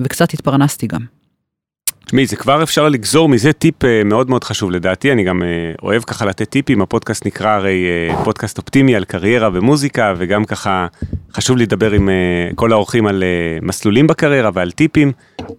[0.00, 1.17] וקצת התפרנסתי גם.
[2.08, 5.48] תשמעי, זה כבר אפשר לגזור מזה טיפ אה, מאוד מאוד חשוב לדעתי, אני גם אה,
[5.82, 10.86] אוהב ככה לתת טיפים, הפודקאסט נקרא הרי אה, פודקאסט אופטימי על קריירה ומוזיקה, וגם ככה
[11.32, 12.08] חשוב לדבר עם
[12.54, 13.24] כל האורחים על
[13.62, 15.12] מסלולים בקריירה ועל טיפים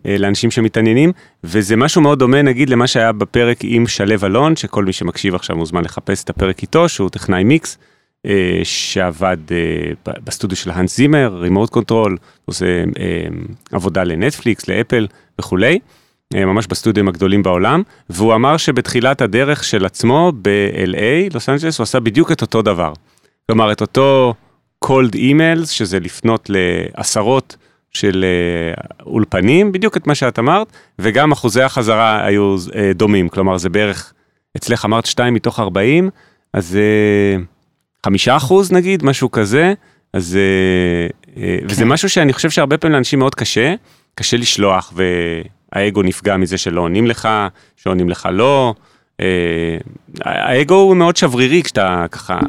[0.05, 1.11] לאנשים שמתעניינים,
[1.43, 5.55] וזה משהו מאוד דומה נגיד למה שהיה בפרק עם שלו אלון, שכל מי שמקשיב עכשיו
[5.55, 7.77] מוזמן לחפש את הפרק איתו, שהוא טכנאי מיקס.
[8.63, 9.37] שעבד
[10.07, 12.83] בסטודיו של האנס זימר, Remote Control, עושה
[13.71, 15.07] עבודה לנטפליקס, ל Apple
[15.39, 15.79] וכולי.
[16.35, 21.83] אה, ממש בסטודיו הגדולים בעולם, והוא אמר שבתחילת הדרך של עצמו ב-LA, לוס אנג'לס, הוא
[21.83, 22.93] עשה בדיוק את אותו דבר.
[23.47, 24.33] כלומר, את אותו
[24.85, 27.57] cold emails, שזה לפנות לעשרות
[27.91, 30.67] של אה, אולפנים, בדיוק את מה שאת אמרת,
[30.99, 34.13] וגם אחוזי החזרה היו אה, דומים, כלומר זה בערך,
[34.57, 36.09] אצלך אמרת 2 מתוך 40,
[36.53, 37.41] אז אה,
[38.05, 39.73] חמישה אחוז נגיד, משהו כזה,
[40.13, 40.37] אז
[41.37, 43.73] אה, וזה משהו שאני חושב שהרבה פעמים לאנשים מאוד קשה,
[44.15, 44.93] קשה לשלוח,
[45.75, 47.29] והאגו נפגע מזה שלא עונים לך,
[47.75, 48.73] שעונים לך לא.
[49.19, 49.77] אה,
[50.21, 52.39] האגו הוא מאוד שברירי כשאתה ככה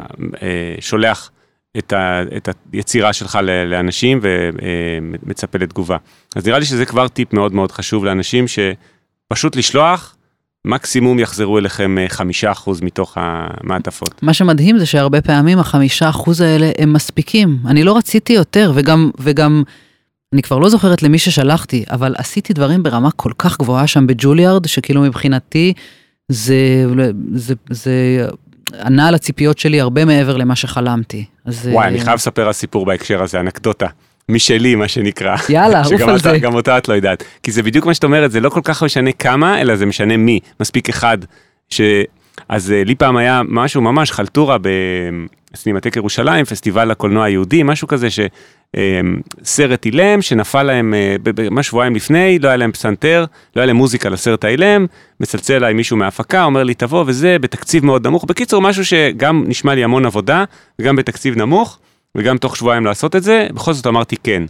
[0.42, 1.30] אה, שולח
[1.78, 5.96] את, ה, את היצירה שלך לאנשים ומצפה לתגובה.
[6.36, 10.16] אז נראה לי שזה כבר טיפ מאוד מאוד חשוב לאנשים שפשוט לשלוח,
[10.64, 14.22] מקסימום יחזרו אליכם אה, חמישה אחוז מתוך המעטפות.
[14.22, 17.58] מה שמדהים זה שהרבה פעמים החמישה אחוז האלה הם מספיקים.
[17.66, 19.62] אני לא רציתי יותר, וגם, וגם,
[20.32, 24.66] אני כבר לא זוכרת למי ששלחתי, אבל עשיתי דברים ברמה כל כך גבוהה שם בג'וליארד,
[24.66, 25.72] שכאילו מבחינתי
[26.28, 26.84] זה,
[27.34, 28.26] זה, זה
[28.84, 31.24] ענה על הציפיות שלי הרבה מעבר למה שחלמתי.
[31.44, 33.86] אז, וואי, אה, אני חייב לספר על סיפור בהקשר הזה, אנקדוטה.
[34.28, 35.36] משלי, מה שנקרא.
[35.48, 36.38] יאללה, עוף שגם על זה.
[36.38, 37.24] גם אותה את לא יודעת.
[37.42, 40.16] כי זה בדיוק מה שאת אומרת, זה לא כל כך משנה כמה, אלא זה משנה
[40.16, 40.40] מי.
[40.60, 41.18] מספיק אחד.
[41.70, 41.80] ש...
[42.48, 44.56] אז אה, לי פעם היה משהו ממש חלטורה
[45.52, 51.16] בסינמטק ירושלים, פסטיבל הקולנוע היהודי, משהו כזה שסרט אילם שנפל להם אה,
[51.50, 53.24] ממש שבועיים לפני, לא היה להם פסנתר,
[53.56, 54.86] לא היה להם מוזיקה לסרט האילם,
[55.20, 58.24] מצלצל אליי מישהו מההפקה, אומר לי תבוא וזה, בתקציב מאוד נמוך.
[58.24, 60.44] בקיצור, משהו שגם נשמע לי המון עבודה,
[60.78, 61.78] וגם בתקציב נמוך,
[62.14, 64.42] וגם תוך שבועיים לעשות את זה, בכל זאת אמרתי כן.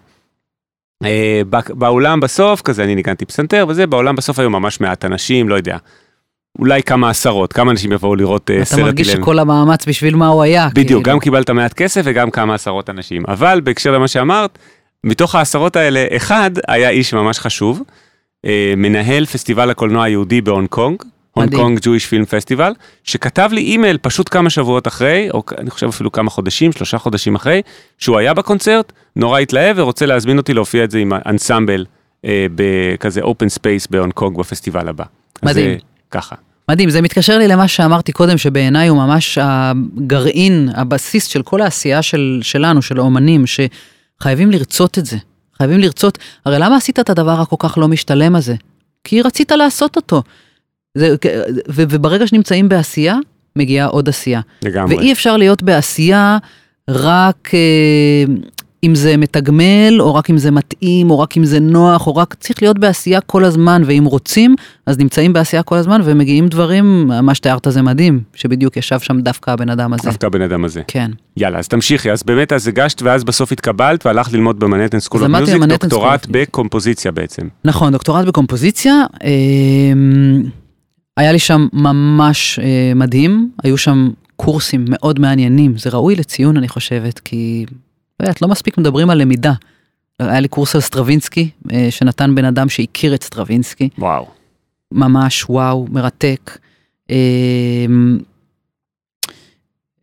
[1.04, 5.48] אה, בא- באולם בסוף, כזה אני ניגנתי פסנתר וזה, באולם בסוף היו ממש מעט אנשים,
[5.48, 5.76] לא יודע.
[6.58, 9.22] אולי כמה עשרות, כמה אנשים יבואו לראות אה, אתה סרט מרגיש אילם.
[9.22, 10.68] שכל המאמץ בשביל מה הוא היה.
[10.68, 11.02] בדיוק, כאילו.
[11.02, 13.22] גם קיבלת מעט כסף וגם כמה עשרות אנשים.
[13.28, 14.58] אבל בהקשר למה שאמרת,
[15.04, 17.82] מתוך העשרות האלה, אחד היה איש ממש חשוב,
[18.44, 22.72] אה, מנהל פסטיבל הקולנוע היהודי בהונג קונג, Hong Kong Jewish Film Festival,
[23.04, 27.34] שכתב לי אימייל פשוט כמה שבועות אחרי, או אני חושב אפילו כמה חודשים, שלושה חודשים
[27.34, 27.62] אחרי,
[27.98, 31.84] שהוא היה בקונצרט, נורא התלהב ורוצה להזמין אותי להופיע את זה עם האנסמבל,
[32.24, 35.04] אה, בכזה open space בהונג קונג בפסטיבל הבא.
[35.42, 35.70] אז, מדהים.
[35.70, 35.76] אה,
[36.10, 36.36] ככה.
[36.70, 42.02] מדהים, זה מתקשר לי למה שאמרתי קודם, שבעיניי הוא ממש הגרעין, הבסיס של כל העשייה
[42.02, 45.16] של, שלנו, של האומנים, שחייבים לרצות את זה.
[45.58, 48.54] חייבים לרצות, הרי למה עשית את הדבר הכל כך לא משתלם הזה?
[49.04, 50.22] כי רצית לעשות אותו.
[50.94, 51.14] זה,
[51.68, 53.16] ו, וברגע שנמצאים בעשייה,
[53.56, 54.40] מגיעה עוד עשייה.
[54.62, 54.96] לגמרי.
[54.96, 56.38] ואי אפשר להיות בעשייה
[56.88, 58.24] רק אה,
[58.84, 62.34] אם זה מתגמל, או רק אם זה מתאים, או רק אם זה נוח, או רק
[62.34, 64.54] צריך להיות בעשייה כל הזמן, ואם רוצים,
[64.86, 69.50] אז נמצאים בעשייה כל הזמן, ומגיעים דברים, מה שתיארת זה מדהים, שבדיוק ישב שם דווקא
[69.50, 70.02] הבן אדם הזה.
[70.04, 70.82] דווקא הבן אדם הזה.
[70.86, 71.10] כן.
[71.36, 75.22] יאללה, אז תמשיכי, אז באמת אז הגשת, ואז בסוף התקבלת, והלכת ללמוד ב Manhattan School
[75.22, 76.26] of Music, דוקטורט.
[76.30, 77.48] בקומפוזיציה בעצם.
[77.64, 78.94] נכון, דוקטורט בקומפוזיציה.
[79.24, 79.30] אה,
[81.16, 86.68] היה לי שם ממש אה, מדהים, היו שם קורסים מאוד מעניינים, זה ראוי לציון אני
[86.68, 87.66] חושבת, כי
[88.20, 89.52] באמת לא מספיק מדברים על למידה.
[90.18, 94.26] היה לי קורס על סטרווינסקי, אה, שנתן בן אדם שהכיר את סטרווינסקי, וואו.
[94.92, 96.58] ממש וואו, מרתק.
[97.10, 97.16] אה,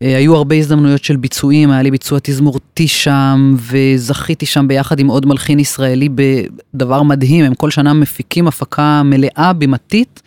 [0.01, 5.07] אה, היו הרבה הזדמנויות של ביצועים, היה לי ביצוע תזמורתי שם, וזכיתי שם ביחד עם
[5.07, 10.21] עוד מלחין ישראלי בדבר מדהים, הם כל שנה מפיקים הפקה מלאה בימתית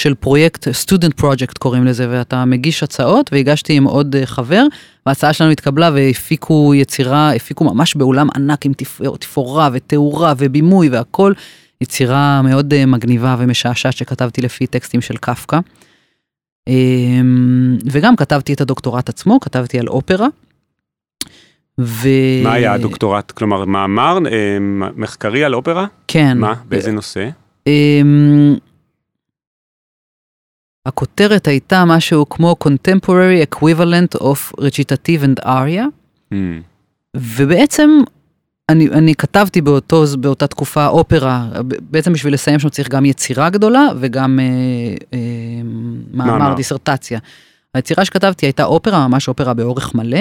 [0.00, 4.64] של פרויקט, student project קוראים לזה, ואתה מגיש הצעות, והגשתי עם עוד אה, חבר,
[5.06, 11.32] וההצעה שלנו התקבלה והפיקו יצירה, הפיקו ממש באולם ענק עם תפ- תפאורה ותאורה ובימוי והכל,
[11.80, 15.58] יצירה מאוד אה, מגניבה ומשעשעת שכתבתי לפי טקסטים של קפקא.
[16.68, 20.26] אמ, וגם כתבתי את הדוקטורט עצמו, כתבתי על אופרה.
[21.80, 22.08] ו...
[22.44, 23.30] מה היה הדוקטורט?
[23.30, 24.58] כלומר, מאמר אה,
[24.96, 25.86] מחקרי על אופרה?
[26.08, 26.38] כן.
[26.38, 26.54] מה?
[26.68, 27.28] באיזה נושא?
[30.86, 35.84] אמ, הכותרת הייתה משהו כמו Contemporary Equivalent of Recitative and Aria,
[36.32, 36.62] Hmm.
[37.16, 37.90] ובעצם
[38.68, 41.48] אני, אני כתבתי באותו, באותה תקופה אופרה,
[41.90, 44.44] בעצם בשביל לסיים שם צריך גם יצירה גדולה וגם אה,
[45.14, 45.18] אה,
[46.12, 46.54] מאמר, מאמר.
[46.54, 47.18] דיסרטציה.
[47.74, 50.20] היצירה שכתבתי הייתה אופרה, ממש אופרה באורך מלא,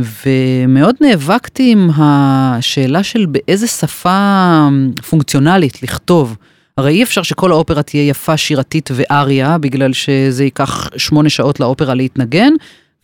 [0.00, 4.68] ומאוד נאבקתי עם השאלה של באיזה שפה
[5.10, 6.36] פונקציונלית לכתוב.
[6.80, 11.94] הרי אי אפשר שכל האופרה תהיה יפה, שירתית ואריה, בגלל שזה ייקח שמונה שעות לאופרה
[11.94, 12.52] להתנגן,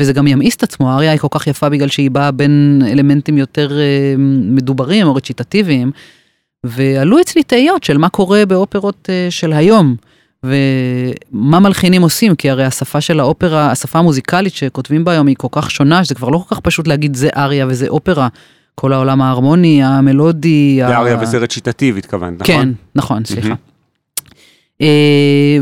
[0.03, 3.39] וזה גם ימאיס את עצמו, האריה היא כל כך יפה בגלל שהיא באה בין אלמנטים
[3.39, 4.15] יותר אה,
[4.51, 5.91] מדוברים או רציטטיביים,
[6.65, 9.97] ועלו אצלי תהיות של מה קורה באופרות אה, של היום,
[10.45, 15.49] ומה מלחינים עושים, כי הרי השפה של האופרה, השפה המוזיקלית שכותבים בה היום היא כל
[15.51, 18.29] כך שונה, שזה כבר לא כל כך פשוט להגיד זה אריה וזה אופרה.
[18.81, 20.79] כל העולם ההרמוני, המלודי.
[20.87, 22.55] זה ה- וסרט שיטתיב התכוונת, נכון?
[22.55, 23.55] כן, נכון, סליחה.
[24.81, 24.87] אה,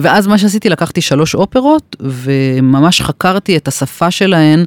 [0.01, 4.65] ואז מה שעשיתי, לקחתי שלוש אופרות, וממש חקרתי את השפה שלהן,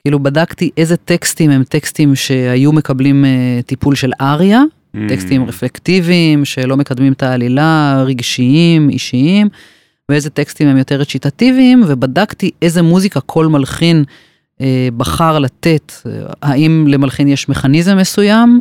[0.00, 3.30] כאילו בדקתי איזה טקסטים הם טקסטים שהיו מקבלים אה,
[3.66, 4.62] טיפול של אריה.
[5.08, 9.48] טקסטים רפלקטיביים, שלא מקדמים את העלילה, רגשיים, אישיים,
[10.08, 14.04] ואיזה טקסטים הם יותר רציטטיביים, ובדקתי איזה מוזיקה כל מלחין
[14.96, 18.60] בחר לתת, אה, האם למלחין יש מכניזם מסוים,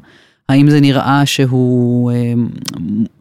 [0.49, 2.33] האם זה נראה שהוא אה,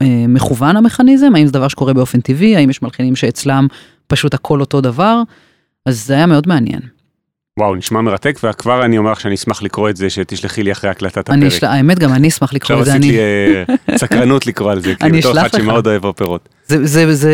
[0.03, 3.67] אה, מכוון המכניזם, האם זה דבר שקורה באופן טבעי, האם יש מלחינים שאצלם
[4.07, 5.23] פשוט הכל אותו דבר,
[5.87, 6.81] אז זה היה מאוד מעניין.
[7.59, 10.91] וואו, נשמע מרתק, וכבר אני אומר לך שאני אשמח לקרוא את זה, שתשלחי לי אחרי
[10.91, 11.61] הקלטת אני, הפרק.
[11.61, 11.67] של...
[11.67, 13.19] האמת גם אני אשמח לקרוא עכשיו לזה, עשית אני, לי
[13.89, 15.57] אה, סקרנות לקרוא על זה, כי אני בתור אחד לך.
[15.57, 16.49] שמאוד אוהב אופרות.
[16.67, 17.33] זה, זה, זה,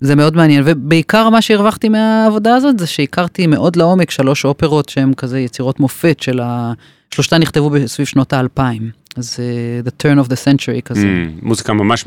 [0.00, 5.14] זה מאוד מעניין, ובעיקר מה שהרווחתי מהעבודה הזאת זה שהכרתי מאוד לעומק שלוש אופרות שהן
[5.14, 6.72] כזה יצירות מופת של ה...
[7.14, 11.02] שלושתן נכתבו בסביב שנות האלפיים, אז אה, The Turn of the Century כזה.
[11.02, 12.04] Mm, מוזיקה ממש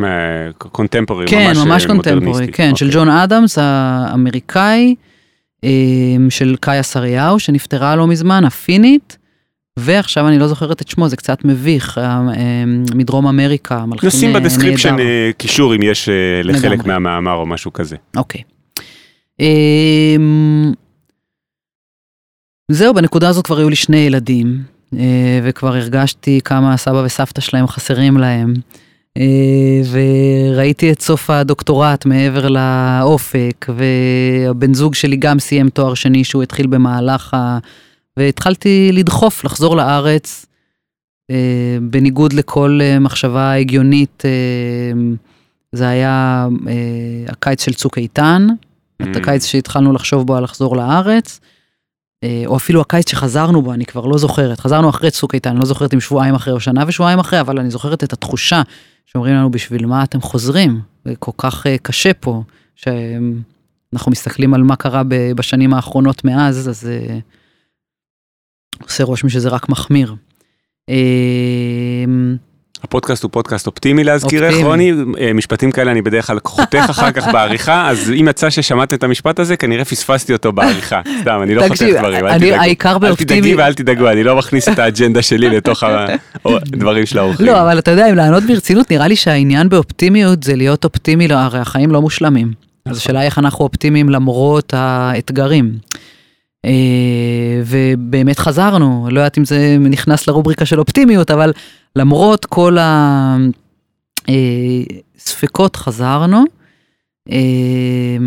[0.58, 2.56] contemporary, כן, ממש ממש אה, contemporary, מודרניסטית.
[2.56, 3.00] כן, של אוקיי.
[3.00, 4.96] ג'ון אדמס האמריקאי,
[5.64, 5.70] אה,
[6.30, 9.18] של קאיה סריהו שנפטרה לא מזמן, הפינית,
[9.80, 12.64] ועכשיו אני לא זוכרת את שמו, זה קצת מביך, אה, אה,
[12.96, 15.04] מדרום אמריקה, מלחין נשים אה, ב description נהדר.
[15.04, 16.10] אה, קישור אם יש
[16.44, 16.86] לחלק.
[16.86, 17.96] מהמאמר או משהו כזה.
[18.18, 18.42] אוקיי.
[19.40, 20.74] אמ,
[22.72, 24.62] זהו, בנקודה הזאת כבר היו לי שני ילדים,
[25.44, 28.54] וכבר הרגשתי כמה סבא וסבתא שלהם חסרים להם.
[29.92, 36.68] וראיתי את סוף הדוקטורט מעבר לאופק, והבן זוג שלי גם סיים תואר שני שהוא התחיל
[36.68, 37.58] במהלך ה...
[38.18, 40.46] והתחלתי לדחוף, לחזור לארץ,
[41.32, 44.24] אה, בניגוד לכל אה, מחשבה הגיונית.
[44.26, 45.16] אה,
[45.72, 48.48] זה היה אה, הקיץ של צוק איתן,
[49.02, 49.18] את Mm.
[49.18, 51.40] הקיץ שהתחלנו לחשוב בו על לחזור לארץ,
[52.24, 54.60] אה, או אפילו הקיץ שחזרנו בו, אני כבר לא זוכרת.
[54.60, 57.60] חזרנו אחרי צוק איתן, אני לא זוכרת אם שבועיים אחרי או שנה ושבועיים אחרי, אבל
[57.60, 58.62] אני זוכרת את התחושה
[59.06, 62.44] שאומרים לנו בשביל מה אתם חוזרים, זה כל כך אה, קשה פה,
[62.76, 65.02] שאנחנו מסתכלים על מה קרה
[65.36, 67.20] בשנים האחרונות מאז, אז אה,
[68.82, 70.16] עושה רושם שזה רק מחמיר.
[70.90, 70.96] אה,
[72.84, 74.56] הפודקאסט הוא פודקאסט אופטימי להזכירך.
[74.64, 78.94] רוני, אה, משפטים כאלה אני בדרך כלל חותך אחר כך בעריכה, אז אם יצא ששמעת
[78.94, 81.02] את המשפט הזה, כנראה פספסתי אותו בעריכה.
[81.22, 83.06] סתם, אני לא חותך דברים, אל תדאגו.
[83.06, 85.84] אל תדאגי ואל תדאגו, אני לא מכניס את האג'נדה שלי לתוך
[86.46, 87.46] הדברים של האורחים.
[87.46, 91.36] לא, אבל אתה יודע, אם לענות ברצינות, נראה לי שהעניין באופטימיות זה להיות אופטימי, לא,
[91.36, 92.54] הרי החיים לא מושלמים.
[92.86, 95.72] אז השאלה היא איך אנחנו אופטימיים למרות האתגרים.
[96.66, 101.54] אה, ובאמת חזרנו, לא יודעת אם זה נכנס לרובריקה של אופטימיות, אבל
[101.96, 102.78] למרות כל
[104.28, 106.44] הספקות חזרנו.
[107.32, 108.18] אה,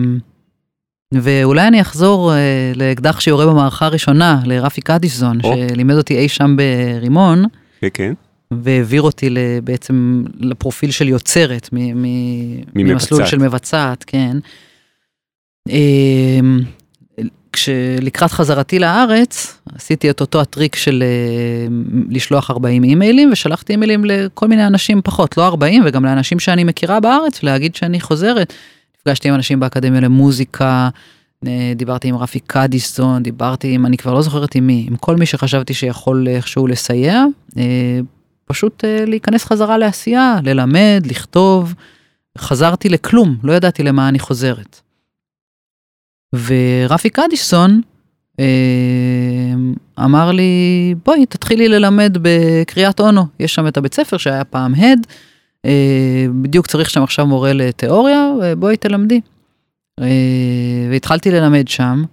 [1.12, 5.38] ואולי אני אחזור אה, לאקדח שיורה במערכה הראשונה, לרפי קדישזון.
[5.42, 7.44] שלימד אותי אי שם ברימון.
[7.80, 8.12] כן, כן.
[8.50, 9.34] והעביר אותי
[9.64, 11.68] בעצם לפרופיל של יוצרת,
[12.74, 13.26] ממסלול.
[13.26, 14.36] של מבצעת, כן.
[17.56, 21.68] כשלקראת חזרתי לארץ, עשיתי את אותו הטריק של אה,
[22.08, 27.00] לשלוח 40 אימיילים, ושלחתי אימיילים לכל מיני אנשים פחות, לא 40, וגם לאנשים שאני מכירה
[27.00, 28.52] בארץ, להגיד שאני חוזרת.
[28.98, 30.88] נפגשתי עם אנשים באקדמיה למוזיקה,
[31.46, 35.16] אה, דיברתי עם רפי קדיסון, דיברתי עם, אני כבר לא זוכרת עם מי, עם כל
[35.16, 37.24] מי שחשבתי שיכול איכשהו לסייע.
[37.58, 38.00] אה,
[38.46, 41.74] פשוט להיכנס חזרה לעשייה, ללמד, לכתוב.
[42.38, 44.85] חזרתי לכלום, לא ידעתי למה אני חוזרת.
[46.34, 47.80] ורפי קדישסון
[48.40, 49.54] אה,
[50.04, 55.06] אמר לי, בואי תתחילי ללמד בקריית אונו, יש שם את הבית ספר שהיה פעם הד,
[55.64, 59.20] אה, בדיוק צריך שם עכשיו מורה לתיאוריה, בואי תלמדי.
[60.00, 60.06] אה,
[60.90, 62.04] והתחלתי ללמד שם,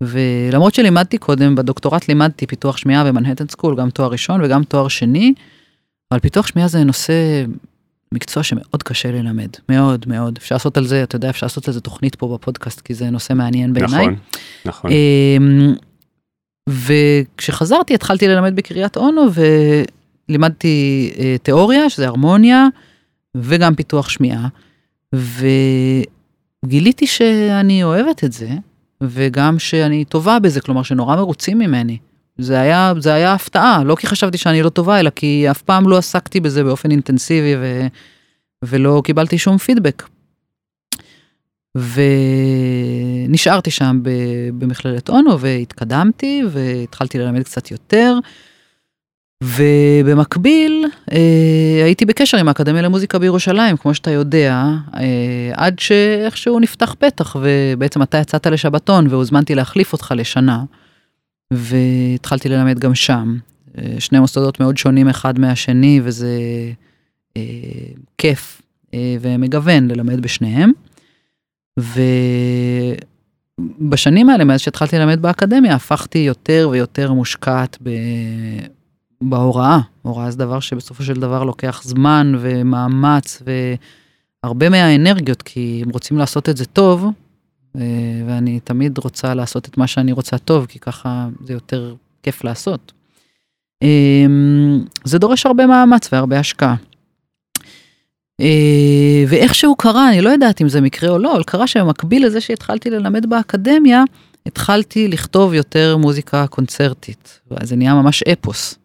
[0.00, 5.34] ולמרות שלימדתי קודם, בדוקטורט לימדתי פיתוח שמיעה במנהטן סקול, גם תואר ראשון וגם תואר שני,
[6.12, 7.44] אבל פיתוח שמיעה זה נושא,
[8.14, 10.38] מקצוע שמאוד קשה ללמד, מאוד מאוד.
[10.38, 13.10] אפשר לעשות על זה, אתה יודע, אפשר לעשות על זה תוכנית פה בפודקאסט, כי זה
[13.10, 14.06] נושא מעניין בעיניי.
[14.06, 14.16] נכון,
[14.64, 14.90] נכון.
[14.90, 15.74] אמ,
[16.68, 19.26] וכשחזרתי התחלתי ללמד בקריית אונו
[20.28, 22.66] ולימדתי אה, תיאוריה, שזה הרמוניה,
[23.34, 24.48] וגם פיתוח שמיעה.
[26.64, 28.48] וגיליתי שאני אוהבת את זה,
[29.00, 31.98] וגם שאני טובה בזה, כלומר שנורא מרוצים ממני.
[32.38, 35.88] זה היה, זה היה הפתעה, לא כי חשבתי שאני לא טובה, אלא כי אף פעם
[35.88, 37.86] לא עסקתי בזה באופן אינטנסיבי ו,
[38.64, 40.02] ולא קיבלתי שום פידבק.
[43.26, 44.00] ונשארתי שם
[44.58, 48.18] במכללת אונו והתקדמתי והתחלתי ללמד קצת יותר.
[49.42, 54.64] ובמקביל אה, הייתי בקשר עם האקדמיה למוזיקה בירושלים, כמו שאתה יודע,
[54.96, 60.62] אה, עד שאיכשהו נפתח פתח, ובעצם אתה יצאת לשבתון והוזמנתי להחליף אותך לשנה,
[61.56, 63.38] והתחלתי ללמד גם שם.
[63.78, 66.38] אה, שני מוסדות מאוד שונים אחד מהשני, וזה
[67.36, 67.42] אה,
[68.18, 68.62] כיף
[68.94, 70.72] אה, ומגוון ללמד בשניהם.
[73.78, 77.90] ובשנים האלה, מאז שהתחלתי ללמד באקדמיה, הפכתי יותר ויותר מושקעת ב...
[79.20, 79.80] בהוראה.
[80.02, 83.42] הוראה זה דבר שבסופו של דבר לוקח זמן ומאמץ
[84.44, 87.06] והרבה מהאנרגיות, כי אם רוצים לעשות את זה טוב,
[88.26, 92.92] ואני תמיד רוצה לעשות את מה שאני רוצה טוב, כי ככה זה יותר כיף לעשות.
[93.82, 94.26] אה,
[95.04, 96.74] זה דורש הרבה מאמץ והרבה השקעה.
[98.40, 102.40] אה, ואיכשהו קרה, אני לא יודעת אם זה מקרה או לא, אבל קרה שבמקביל לזה
[102.40, 104.02] שהתחלתי ללמד באקדמיה,
[104.46, 108.78] התחלתי לכתוב יותר מוזיקה קונצרטית, זה נהיה ממש אפוס.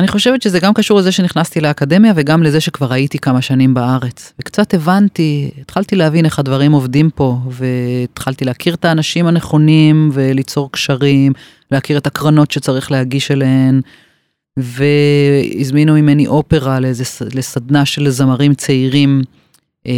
[0.00, 4.32] אני חושבת שזה גם קשור לזה שנכנסתי לאקדמיה וגם לזה שכבר הייתי כמה שנים בארץ.
[4.38, 11.32] וקצת הבנתי, התחלתי להבין איך הדברים עובדים פה, והתחלתי להכיר את האנשים הנכונים וליצור קשרים,
[11.70, 13.80] להכיר את הקרנות שצריך להגיש אליהן,
[14.56, 19.22] והזמינו ממני אופרה לאיזה, לסדנה של זמרים צעירים
[19.86, 19.92] אה,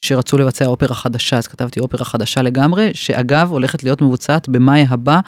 [0.00, 5.20] שרצו לבצע אופרה חדשה, אז כתבתי אופרה חדשה לגמרי, שאגב הולכת להיות מבוצעת במאי הבא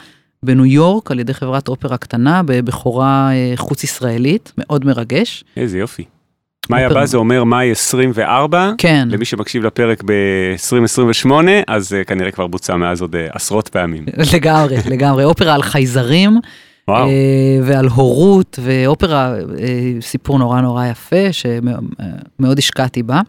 [0.43, 5.43] בניו יורק על ידי חברת אופרה קטנה בבכורה אה, חוץ ישראלית, מאוד מרגש.
[5.57, 6.03] איזה יופי.
[6.69, 6.83] מאי.
[6.83, 11.31] הבא זה אומר מאי 24, כן, למי שמקשיב לפרק ב-2028,
[11.67, 14.05] אז אה, כנראה כבר בוצע מאז עוד אה, עשרות פעמים.
[14.33, 15.23] לגמרי, לגמרי.
[15.23, 16.39] אופרה על חייזרים,
[16.87, 17.13] וואו, אה,
[17.63, 23.21] ועל הורות, ואופרה, אה, סיפור נורא נורא יפה, שמאוד השקעתי בה.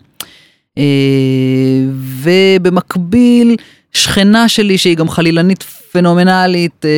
[0.78, 0.84] אה,
[2.22, 3.56] ובמקביל,
[3.92, 5.64] שכנה שלי, שהיא גם חלילנית
[5.99, 6.90] פנומנלית, אה,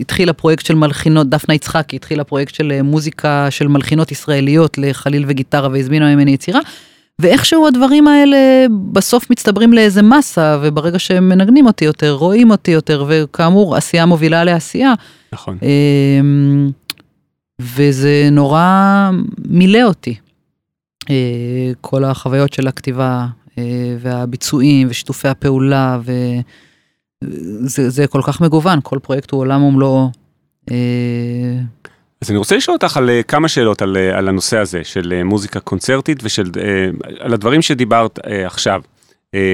[0.00, 5.24] התחילה פרויקט של מלחינות, דפנה יצחקי, התחילה פרויקט של אה, מוזיקה של מלחינות ישראליות לחליל
[5.28, 6.60] וגיטרה, והזמינה ממני יצירה.
[7.18, 8.36] ואיכשהו הדברים האלה
[8.92, 14.44] בסוף מצטברים לאיזה מסה, וברגע שהם מנגנים אותי יותר, רואים אותי יותר, וכאמור, עשייה מובילה
[14.44, 14.92] לעשייה.
[15.32, 15.58] נכון.
[15.62, 16.70] אמ,
[17.60, 19.10] וזה נורא
[19.48, 20.14] מילא אותי.
[21.10, 23.26] אה, כל החוויות של הכתיבה
[24.00, 26.40] והביצועים ושיתופי הפעולה, וזה
[27.66, 30.10] זה כל כך מגוון, כל פרויקט הוא עולם ומלואו.
[32.20, 36.18] אז אני רוצה לשאול אותך על כמה שאלות על, על הנושא הזה של מוזיקה קונצרטית
[36.22, 36.50] ושל,
[37.20, 38.80] על הדברים שדיברת עכשיו.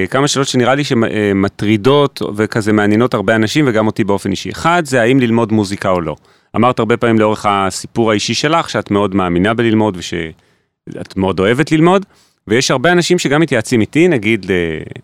[0.09, 4.49] כמה שאלות שנראה לי שמטרידות וכזה מעניינות הרבה אנשים וגם אותי באופן אישי.
[4.49, 6.15] אחד, זה האם ללמוד מוזיקה או לא.
[6.55, 12.05] אמרת הרבה פעמים לאורך הסיפור האישי שלך שאת מאוד מאמינה בללמוד ושאת מאוד אוהבת ללמוד.
[12.51, 14.45] ויש הרבה אנשים שגם מתייעצים איתי, נגיד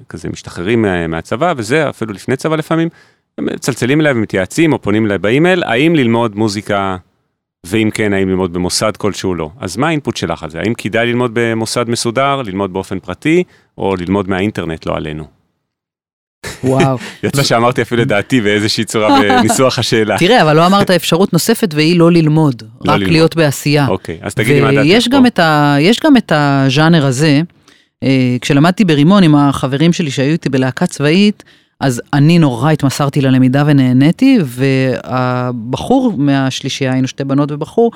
[0.09, 2.89] כזה משתחררים מהצבא וזה, אפילו לפני צבא לפעמים,
[3.41, 6.97] מצלצלים אליי ומתייעצים או פונים אליי באימייל, האם ללמוד מוזיקה,
[7.65, 9.49] ואם כן, האם ללמוד במוסד כלשהו לא.
[9.59, 10.59] אז מה האינפוט שלך על זה?
[10.59, 13.43] האם כדאי ללמוד במוסד מסודר, ללמוד באופן פרטי,
[13.77, 15.36] או ללמוד מהאינטרנט, לא עלינו?
[16.63, 16.97] וואו.
[17.23, 20.17] יצא שאמרתי אפילו את דעתי באיזושהי צורה בניסוח השאלה.
[20.19, 23.01] תראה, אבל לא אמרת אפשרות נוספת והיא לא ללמוד, לא רק.
[23.01, 23.88] להיות בעשייה.
[23.88, 24.85] אוקיי, אז תגידי מה דעתך.
[24.85, 27.41] ויש גם את הז'אנר הזה,
[28.03, 31.43] אה, כשלמדתי ברימון עם החברים שלי שהיו איתי בלהקה צבאית,
[31.79, 37.91] אז אני נורא התמסרתי ללמידה ונהניתי, והבחור מהשלישייה, היינו שתי בנות ובחור,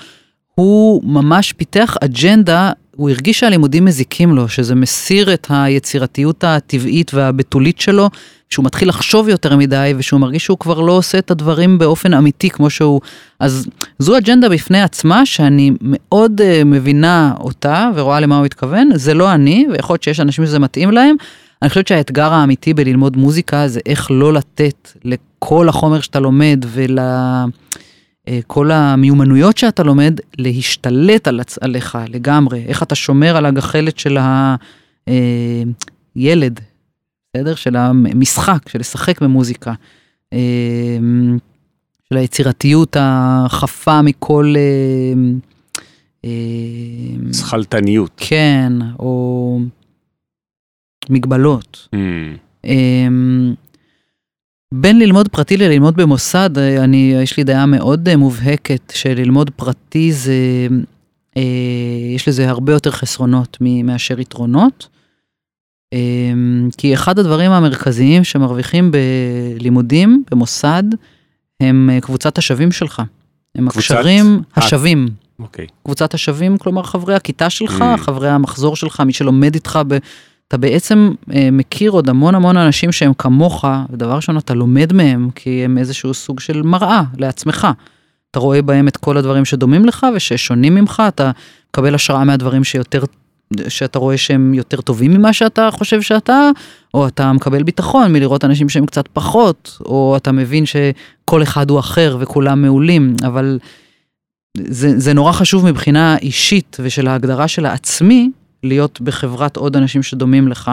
[0.56, 7.80] הוא ממש פיתח אג'נדה, הוא הרגיש שהלימודים מזיקים לו, שזה מסיר את היצירתיות הטבעית והבתולית
[7.80, 8.10] שלו,
[8.50, 12.50] שהוא מתחיל לחשוב יותר מדי, ושהוא מרגיש שהוא כבר לא עושה את הדברים באופן אמיתי
[12.50, 13.02] כמו שהוא.
[13.40, 13.68] אז
[14.00, 19.34] זו אג'נדה בפני עצמה, שאני מאוד uh, מבינה אותה ורואה למה הוא התכוון, זה לא
[19.34, 21.16] אני, ויכול להיות שיש אנשים שזה מתאים להם.
[21.62, 27.00] אני חושבת שהאתגר האמיתי בללמוד מוזיקה זה איך לא לתת לכל החומר שאתה לומד ול...
[28.32, 34.18] אה, כל המיומנויות שאתה לומד, להשתלט על, עליך לגמרי, איך אתה שומר על הגחלת של
[35.08, 36.66] הילד, אה,
[37.36, 37.56] בסדר?
[37.56, 39.74] של המשחק, של לשחק במוזיקה,
[40.34, 40.40] אה,
[42.10, 44.54] של היצירתיות החפה מכל...
[47.34, 48.12] שכלתניות.
[48.18, 49.60] כן, או
[51.10, 51.88] מגבלות.
[51.96, 52.70] Mm.
[54.74, 60.12] בין ללמוד פרטי ללמוד במוסד, אה, אני, יש לי דעה מאוד אה, מובהקת שללמוד פרטי
[60.12, 60.68] זה,
[61.38, 61.42] אה,
[62.16, 64.88] יש לזה הרבה יותר חסרונות מאשר יתרונות.
[65.94, 66.00] אה,
[66.78, 70.84] כי אחד הדברים המרכזיים שמרוויחים בלימודים, במוסד,
[71.60, 73.02] הם אה, קבוצת השווים שלך.
[73.56, 73.92] הם קבוצת...
[73.92, 75.08] הקשרים השווים.
[75.40, 75.68] אוקיי.
[75.84, 77.98] קבוצת השווים, כלומר חברי הכיתה שלך, mm.
[77.98, 79.98] חברי המחזור שלך, מי שלומד איתך ב...
[80.52, 85.30] אתה בעצם אה, מכיר עוד המון המון אנשים שהם כמוך, ודבר ראשון אתה לומד מהם,
[85.36, 87.68] כי הם איזשהו סוג של מראה לעצמך.
[88.32, 91.32] אתה רואה בהם את כל הדברים שדומים לך וששונים ממך, אתה
[91.70, 93.04] מקבל השראה מהדברים שיותר,
[93.68, 96.50] שאתה רואה שהם יותר טובים ממה שאתה חושב שאתה,
[96.94, 101.80] או אתה מקבל ביטחון מלראות אנשים שהם קצת פחות, או אתה מבין שכל אחד הוא
[101.80, 103.60] אחר וכולם מעולים, אבל
[104.58, 108.32] זה, זה נורא חשוב מבחינה אישית ושל ההגדרה של העצמי,
[108.64, 110.72] להיות בחברת עוד אנשים שדומים לך.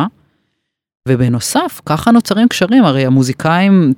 [1.09, 3.93] ובנוסף, ככה נוצרים קשרים, הרי המוזיקאים,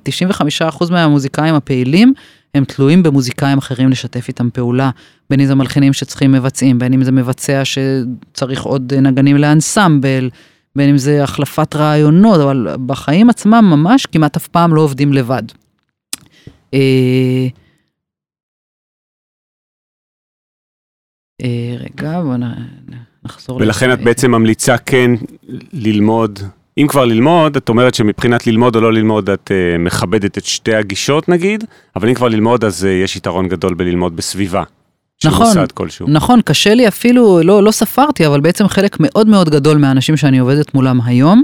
[0.71, 2.13] 95% מהמוזיקאים הפעילים,
[2.55, 4.89] הם תלויים במוזיקאים אחרים לשתף איתם פעולה,
[5.29, 10.29] בין אם זה מלחינים שצריכים מבצעים, בין אם זה מבצע שצריך עוד נגנים לאנסמבל,
[10.75, 15.43] בין אם זה החלפת רעיונות, אבל בחיים עצמם ממש כמעט אף פעם לא עובדים לבד.
[16.73, 17.47] אה,
[21.41, 22.43] אה, רגע, בוא נ...
[23.25, 25.11] נחזור ולכן את בעצם ממליצה כן
[25.73, 26.39] ללמוד,
[26.77, 30.75] אם כבר ללמוד, את אומרת שמבחינת ללמוד או לא ללמוד את uh, מכבדת את שתי
[30.75, 31.63] הגישות נגיד,
[31.95, 34.63] אבל אם כבר ללמוד אז uh, יש יתרון גדול בללמוד בסביבה.
[35.25, 35.57] נכון,
[36.07, 40.39] נכון, קשה לי אפילו, לא, לא ספרתי, אבל בעצם חלק מאוד מאוד גדול מהאנשים שאני
[40.39, 41.43] עובדת מולם היום,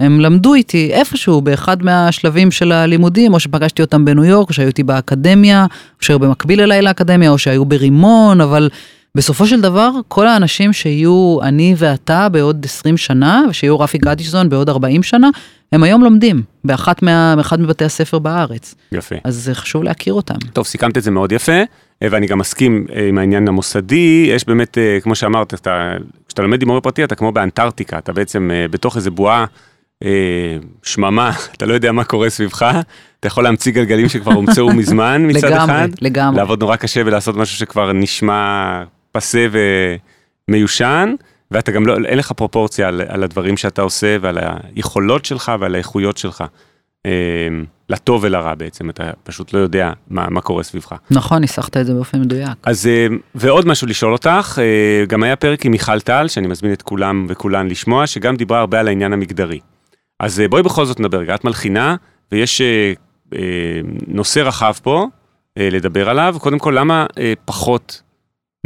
[0.00, 4.66] הם למדו איתי איפשהו באחד מהשלבים של הלימודים, או שפגשתי אותם בניו יורק, או שהיו
[4.66, 8.68] איתי באקדמיה, או שהיו במקביל אליי לאקדמיה, או שהיו ברימון, אבל
[9.18, 14.68] בסופו של דבר, כל האנשים שיהיו אני ואתה בעוד 20 שנה, ושיהיו רפי גדישזון בעוד
[14.68, 15.28] 40 שנה,
[15.72, 18.74] הם היום לומדים באחת מה, באחד מבתי הספר בארץ.
[18.92, 19.14] יפה.
[19.24, 20.34] אז זה חשוב להכיר אותם.
[20.52, 21.62] טוב, סיכמת את זה מאוד יפה,
[22.04, 24.30] ואני גם מסכים אה, עם העניין המוסדי.
[24.34, 25.92] יש באמת, אה, כמו שאמרת, אתה,
[26.28, 29.44] כשאתה לומד עם מורה פרטי, אתה כמו באנטארקטיקה, אתה בעצם אה, בתוך איזה בועה
[30.82, 32.70] שממה, אתה לא יודע מה קורה סביבך,
[33.20, 35.74] אתה יכול להמציא גלגלים שכבר הומצאו מזמן מצד לגמרי, אחד.
[35.74, 36.36] לגמרי, לגמרי.
[36.36, 38.82] לעבוד נורא קשה ולעשות משהו שכבר נשמע
[39.12, 39.46] פסה
[40.48, 41.14] ומיושן,
[41.50, 44.38] ואתה גם לא, אין לך פרופורציה על, על הדברים שאתה עושה ועל
[44.74, 46.44] היכולות שלך ועל האיכויות שלך.
[47.06, 47.10] אה,
[47.88, 50.94] לטוב ולרע בעצם, אתה פשוט לא יודע מה, מה קורה סביבך.
[51.10, 52.58] נכון, ניסחת את זה באופן מדויק.
[52.62, 56.72] אז, אה, ועוד משהו לשאול אותך, אה, גם היה פרק עם מיכל טל, שאני מזמין
[56.72, 59.60] את כולם וכולן לשמוע, שגם דיברה הרבה על העניין המגדרי.
[60.20, 61.96] אז בואי בכל זאת נדבר, את מלחינה,
[62.32, 62.62] ויש
[64.06, 65.06] נושא רחב פה
[65.56, 67.06] לדבר עליו, קודם כל, למה
[67.44, 68.02] פחות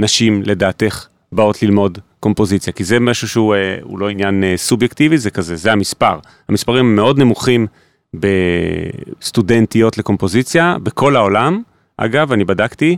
[0.00, 5.30] נשים לדעתך באות ללמוד לקומפוזיציה, כי זה משהו שהוא אה, לא עניין אה, סובייקטיבי, זה
[5.30, 6.18] כזה, זה המספר.
[6.48, 7.66] המספרים מאוד נמוכים
[8.14, 11.62] בסטודנטיות לקומפוזיציה בכל העולם.
[11.96, 12.96] אגב, אני בדקתי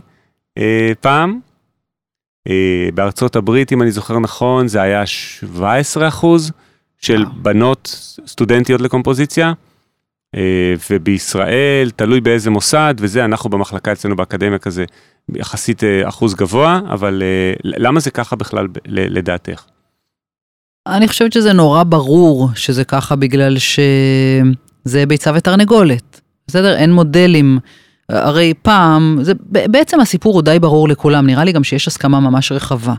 [0.57, 1.39] אה, פעם,
[2.47, 6.51] אה, בארצות הברית, אם אני זוכר נכון, זה היה 17 אחוז
[6.97, 7.35] של וואו.
[7.41, 7.87] בנות
[8.25, 9.53] סטודנטיות לקומפוזיציה.
[10.35, 14.85] אה, ובישראל, תלוי באיזה מוסד, וזה, אנחנו במחלקה אצלנו באקדמיה כזה,
[15.33, 19.63] יחסית אה, אחוז גבוה, אבל אה, למה זה ככה בכלל לדעתך?
[20.87, 26.21] אני חושבת שזה נורא ברור שזה ככה בגלל שזה ביצה ותרנגולת.
[26.47, 26.75] בסדר?
[26.75, 27.59] אין מודלים.
[28.09, 32.51] הרי פעם, זה, בעצם הסיפור הוא די ברור לכולם, נראה לי גם שיש הסכמה ממש
[32.51, 32.93] רחבה.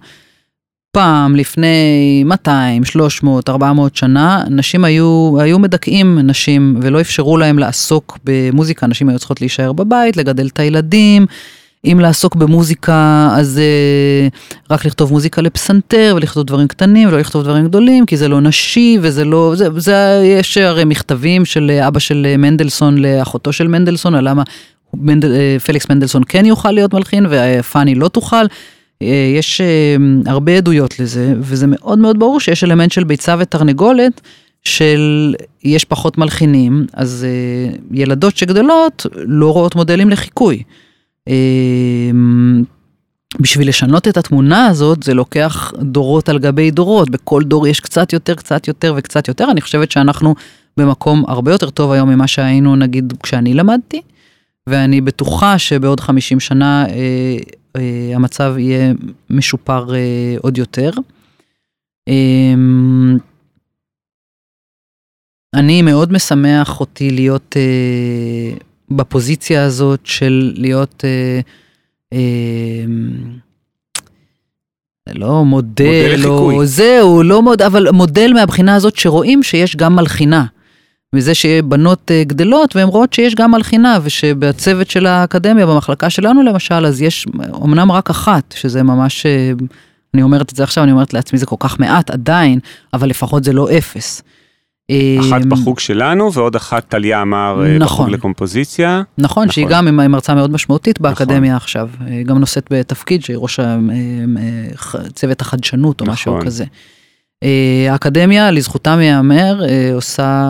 [0.93, 8.19] פעם, לפני 200, 300, 400 שנה, נשים היו, היו מדכאים נשים ולא אפשרו להם לעסוק
[8.25, 11.27] במוזיקה, נשים היו צריכות להישאר בבית, לגדל את הילדים.
[11.93, 13.61] אם לעסוק במוזיקה, אז
[14.31, 18.41] uh, רק לכתוב מוזיקה לפסנתר ולכתוב דברים קטנים ולא לכתוב דברים גדולים, כי זה לא
[18.41, 24.15] נשי וזה לא, זה, זה יש הרי מכתבים של אבא של מנדלסון לאחותו של מנדלסון,
[24.15, 24.43] על למה
[24.95, 28.47] מנדל, אה, פליקס מנדלסון כן יוכל להיות מלחין ופאני לא תוכל.
[29.03, 34.21] אה, יש אה, הרבה עדויות לזה, וזה מאוד מאוד ברור שיש אלמנט של ביצה ותרנגולת,
[34.65, 35.35] של
[35.65, 37.27] יש פחות מלחינים, אז
[37.91, 40.63] ילדות שגדלות לא רואות מודלים לחיקוי.
[43.41, 48.13] בשביל לשנות את התמונה הזאת זה לוקח דורות על גבי דורות, בכל דור יש קצת
[48.13, 50.35] יותר, קצת יותר וקצת יותר, אני חושבת שאנחנו
[50.77, 54.01] במקום הרבה יותר טוב היום ממה שהיינו נגיד כשאני למדתי.
[54.69, 57.37] ואני בטוחה שבעוד 50 שנה אה,
[57.77, 58.93] אה, המצב יהיה
[59.31, 60.91] משופר אה, עוד יותר.
[62.09, 62.55] אה,
[65.55, 68.57] אני מאוד משמח אותי להיות אה,
[68.91, 71.41] בפוזיציה הזאת של להיות, אה,
[72.13, 72.85] אה,
[75.15, 80.47] לא מודל, מודל או זהו, לא מוד, אבל מודל מהבחינה הזאת שרואים שיש גם מלחינה.
[81.13, 86.87] מזה שבנות אה, גדלות והן רואות שיש גם מלחינה ושבצוות של האקדמיה במחלקה שלנו למשל
[86.87, 87.27] אז יש
[87.65, 89.53] אמנם רק אחת שזה ממש אה,
[90.15, 92.59] אני אומרת את זה עכשיו אני אומרת לעצמי זה כל כך מעט עדיין
[92.95, 94.23] אבל לפחות זה לא אפס.
[95.21, 99.03] אחת אמ, בחוג שלנו ועוד אחת טליה אמר אה, נכון, בחוג לקומפוזיציה.
[99.19, 101.57] נכון, נכון שהיא גם עם מרצה מאוד משמעותית באקדמיה נכון.
[101.57, 101.89] עכשיו,
[102.27, 103.61] גם נושאת בתפקיד שהיא ראש
[105.15, 106.15] צוות החדשנות או נכון.
[106.15, 106.65] משהו כזה.
[107.43, 110.45] אה, האקדמיה, לזכותם ייאמר, אה, עושה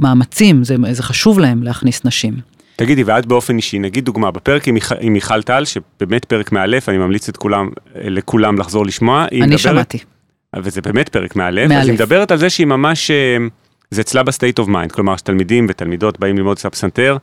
[0.00, 2.34] מאמצים, זה, זה חשוב להם להכניס נשים.
[2.76, 4.92] תגידי, ואת באופן אישי, נגיד דוגמה, בפרק עם, מיכ...
[5.00, 9.26] עם מיכל טל, שבאמת פרק מאלף, אני ממליץ את כולם, לכולם לחזור לשמוע.
[9.32, 9.98] אני מדברת, שמעתי.
[10.56, 11.82] וזה באמת פרק מאלף, מאלף.
[11.82, 13.36] אז היא מדברת על זה שהיא ממש, אה,
[13.90, 17.16] זה אצלה ב state of mind, כלומר שתלמידים ותלמידות באים ללמוד פסנתר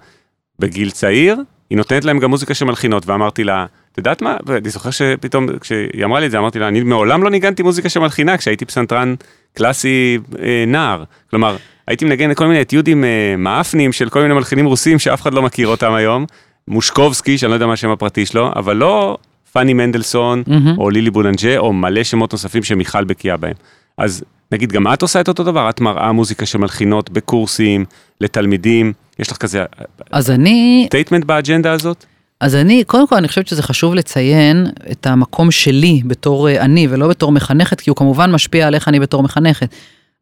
[0.59, 1.37] בגיל צעיר,
[1.69, 6.05] היא נותנת להם גם מוזיקה שמלחינות, ואמרתי לה, את יודעת מה, ואני זוכר שפתאום כשהיא
[6.05, 9.15] אמרה לי את זה אמרתי לה אני מעולם לא ניגנתי מוזיקה שמלחינה כשהייתי פסנתרן
[9.53, 11.57] קלאסי אה, נער, כלומר
[11.87, 15.41] הייתי מנגן כל מיני אתיודים אה, מאפנים של כל מיני מלחינים רוסים שאף אחד לא
[15.41, 16.25] מכיר אותם היום,
[16.67, 19.17] מושקובסקי שאני לא יודע מה השם הפרטי שלו, אבל לא
[19.51, 20.77] פאני מנדלסון mm-hmm.
[20.77, 23.53] או לילי בולנז'ה או מלא שמות נוספים שמיכל בקיאה בהם.
[23.97, 27.85] אז נגיד גם את עושה את אותו דבר, את מראה מוזיקה של מלחינות בקורסים
[28.21, 29.65] לתלמידים, יש לך כזה,
[30.11, 32.05] אז אני, statement באג'נדה הזאת?
[32.39, 36.87] אז אני, קודם כל אני חושבת שזה חשוב לציין את המקום שלי בתור אה, אני
[36.89, 39.69] ולא בתור מחנכת, כי הוא כמובן משפיע על איך אני בתור מחנכת.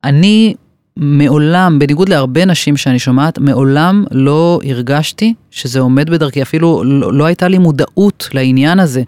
[0.03, 0.53] אני
[0.97, 7.25] מעולם, בניגוד להרבה נשים שאני שומעת, מעולם לא הרגשתי שזה עומד בדרכי, אפילו לא, לא
[7.25, 9.03] הייתה לי מודעות לעניין הזה.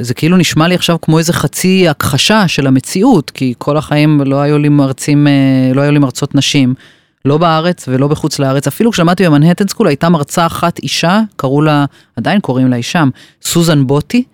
[0.00, 4.40] זה, כאילו נשמע לי עכשיו כמו איזה חצי הכחשה של המציאות, כי כל החיים לא
[4.40, 5.32] היו לי מרצים, אה,
[5.74, 6.74] לא היו לי מרצות נשים.
[7.24, 8.66] לא בארץ ולא בחוץ לארץ.
[8.66, 11.84] אפילו כשלמדתי במנהטן סקול הייתה מרצה אחת אישה, קראו לה,
[12.16, 13.08] עדיין קוראים לה אישם,
[13.42, 14.24] סוזן בוטי.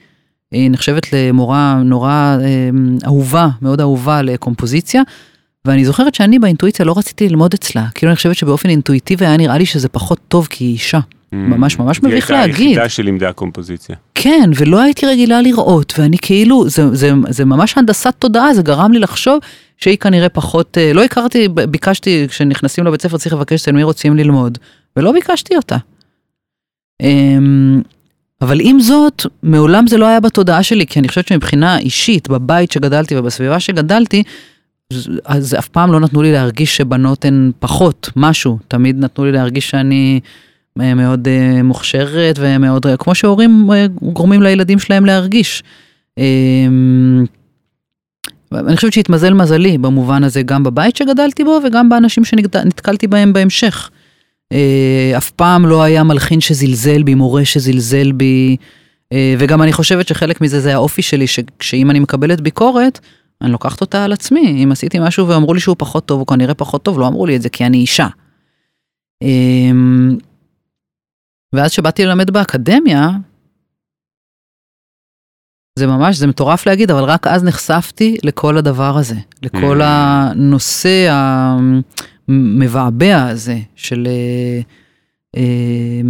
[0.51, 2.71] היא נחשבת למורה נורא אה,
[3.07, 5.03] אהובה, מאוד אהובה לקומפוזיציה.
[5.65, 9.59] ואני זוכרת שאני באינטואיציה לא רציתי ללמוד אצלה, כאילו אני חושבת שבאופן אינטואיטיבי היה נראה
[9.59, 11.01] לי שזה פחות טוב כי היא אישה.
[11.33, 12.57] ממש ממש מביך להגיד.
[12.57, 13.97] היא הייתה היחידה שלימדה קומפוזיציה.
[14.15, 18.93] כן, ולא הייתי רגילה לראות, ואני כאילו, זה, זה, זה ממש הנדסת תודעה, זה גרם
[18.93, 19.39] לי לחשוב
[19.77, 24.17] שהיא כנראה פחות, אה, לא הכרתי, ביקשתי, כשנכנסים לבית ספר צריך לבקש אצל מי רוצים
[24.17, 24.59] ללמוד,
[24.97, 25.77] ולא ביקשתי אותה.
[27.03, 27.83] אמ,
[28.41, 32.73] אבל עם זאת, מעולם זה לא היה בתודעה שלי, כי אני חושבת שמבחינה אישית, בבית
[32.73, 34.23] שגדלתי ובסביבה שגדלתי,
[35.25, 39.71] אז אף פעם לא נתנו לי להרגיש שבנות הן פחות משהו, תמיד נתנו לי להרגיש
[39.71, 40.21] שאני
[40.77, 43.69] מאוד אה, מוכשרת ומאוד, כמו שהורים
[44.03, 45.63] גורמים לילדים שלהם להרגיש.
[46.19, 47.25] אמ,
[48.53, 53.91] אני חושבת שהתמזל מזלי במובן הזה גם בבית שגדלתי בו וגם באנשים שנתקלתי בהם בהמשך.
[54.53, 58.57] אה, אף פעם לא היה מלחין שזלזל בי, מורה שזלזל בי,
[59.13, 61.27] אה, וגם אני חושבת שחלק מזה זה האופי שלי,
[61.61, 63.01] שאם אני מקבלת ביקורת,
[63.43, 64.65] אני לוקחת אותה על עצמי.
[64.65, 67.37] אם עשיתי משהו ואמרו לי שהוא פחות טוב, הוא כנראה פחות טוב, לא אמרו לי
[67.37, 68.07] את זה כי אני אישה.
[71.53, 73.11] ואז כשבאתי ללמד באקדמיה,
[75.79, 79.85] זה ממש, זה מטורף להגיד, אבל רק אז נחשפתי לכל הדבר הזה, לכל Mm.
[79.85, 81.09] הנושא
[82.29, 84.61] המבעבע הזה של אה,
[85.37, 86.03] אה,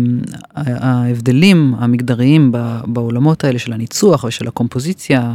[0.57, 2.53] ההבדלים המגדריים
[2.86, 5.34] בעולמות האלה של הניצוח ושל הקומפוזיציה.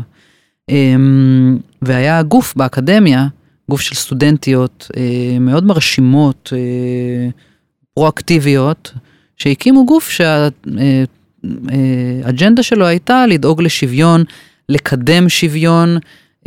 [0.70, 0.96] אה,
[1.82, 3.28] והיה גוף באקדמיה,
[3.70, 7.30] גוף של סטודנטיות אה, מאוד מרשימות, אה,
[7.94, 8.94] פרואקטיביות,
[9.38, 10.10] שהקימו גוף
[11.44, 14.24] שהאג'נדה שלו הייתה לדאוג לשוויון,
[14.70, 15.98] לקדם שוויון,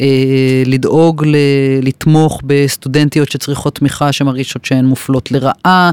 [0.00, 1.36] אה, לדאוג ל-
[1.82, 5.90] לתמוך בסטודנטיות שצריכות תמיכה שמרגישות שהן מופלות לרעה,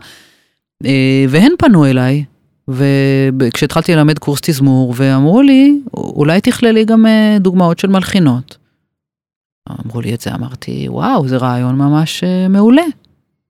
[0.85, 2.23] אה, והן פנו אליי,
[2.67, 8.57] וכשהתחלתי ללמד קורס תזמור, ואמרו לי, אולי תכללי גם אה, דוגמאות של מלחינות.
[9.85, 12.83] אמרו לי את זה, אמרתי, וואו, זה רעיון ממש אה, מעולה.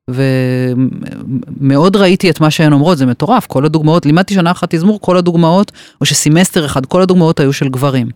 [0.09, 5.17] ומאוד ראיתי את מה שהן אומרות, זה מטורף, כל הדוגמאות, לימדתי שנה אחת תזמור, כל
[5.17, 8.09] הדוגמאות, או שסמסטר אחד, כל הדוגמאות היו של גברים.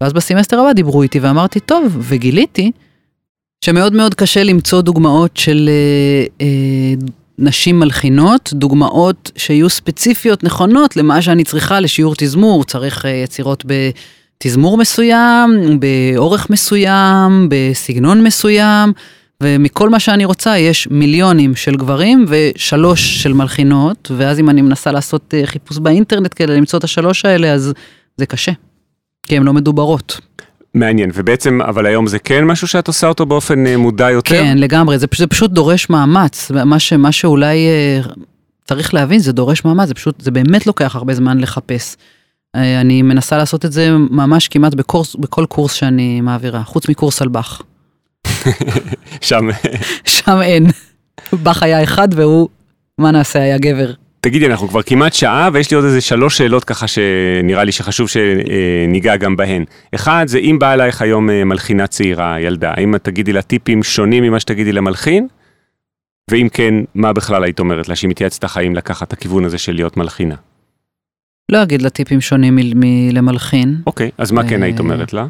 [0.00, 2.70] ואז בסמסטר הבא דיברו איתי ואמרתי, טוב, וגיליתי
[3.64, 6.94] שמאוד מאוד קשה למצוא דוגמאות של אה, אה,
[7.38, 14.76] נשים מלחינות, דוגמאות שיהיו ספציפיות נכונות למה שאני צריכה לשיעור תזמור, צריך אה, יצירות בתזמור
[14.76, 18.92] מסוים, באורך מסוים, בסגנון מסוים.
[19.42, 24.92] ומכל מה שאני רוצה יש מיליונים של גברים ושלוש של מלחינות, ואז אם אני מנסה
[24.92, 27.72] לעשות אה, חיפוש באינטרנט כדי למצוא את השלוש האלה, אז
[28.16, 28.52] זה קשה,
[29.22, 30.20] כי הן לא מדוברות.
[30.74, 34.34] מעניין, ובעצם, אבל היום זה כן משהו שאת עושה אותו באופן אה, מודע יותר?
[34.34, 38.00] כן, לגמרי, זה, זה פשוט דורש מאמץ, מה, ש, מה שאולי אה,
[38.64, 41.96] צריך להבין, זה דורש מאמץ, זה פשוט, זה באמת לוקח הרבה זמן לחפש.
[42.54, 47.28] אני מנסה לעשות את זה ממש כמעט בקורס, בכל קורס שאני מעבירה, חוץ מקורס על
[47.28, 47.62] באך.
[49.20, 49.48] שם,
[50.04, 50.66] שם אין.
[51.32, 52.48] באך היה אחד והוא,
[52.98, 53.92] מה נעשה, היה גבר.
[54.20, 58.08] תגידי, אנחנו כבר כמעט שעה, ויש לי עוד איזה שלוש שאלות ככה שנראה לי שחשוב
[58.08, 59.64] שניגע גם בהן.
[59.94, 63.82] אחד, זה אם באה אלייך היום אה, מלחינה צעירה, ילדה, האם את תגידי לה טיפים
[63.82, 65.26] שונים ממה שתגידי למלחין?
[66.30, 69.72] ואם כן, מה בכלל היית אומרת לה, שהיא מתייעצת החיים לקחת את הכיוון הזה של
[69.72, 70.34] להיות מלחינה?
[71.52, 73.76] לא אגיד לה טיפים שונים מלמלחין.
[73.86, 75.26] אוקיי, אז מה כן היית אה, אומרת לה?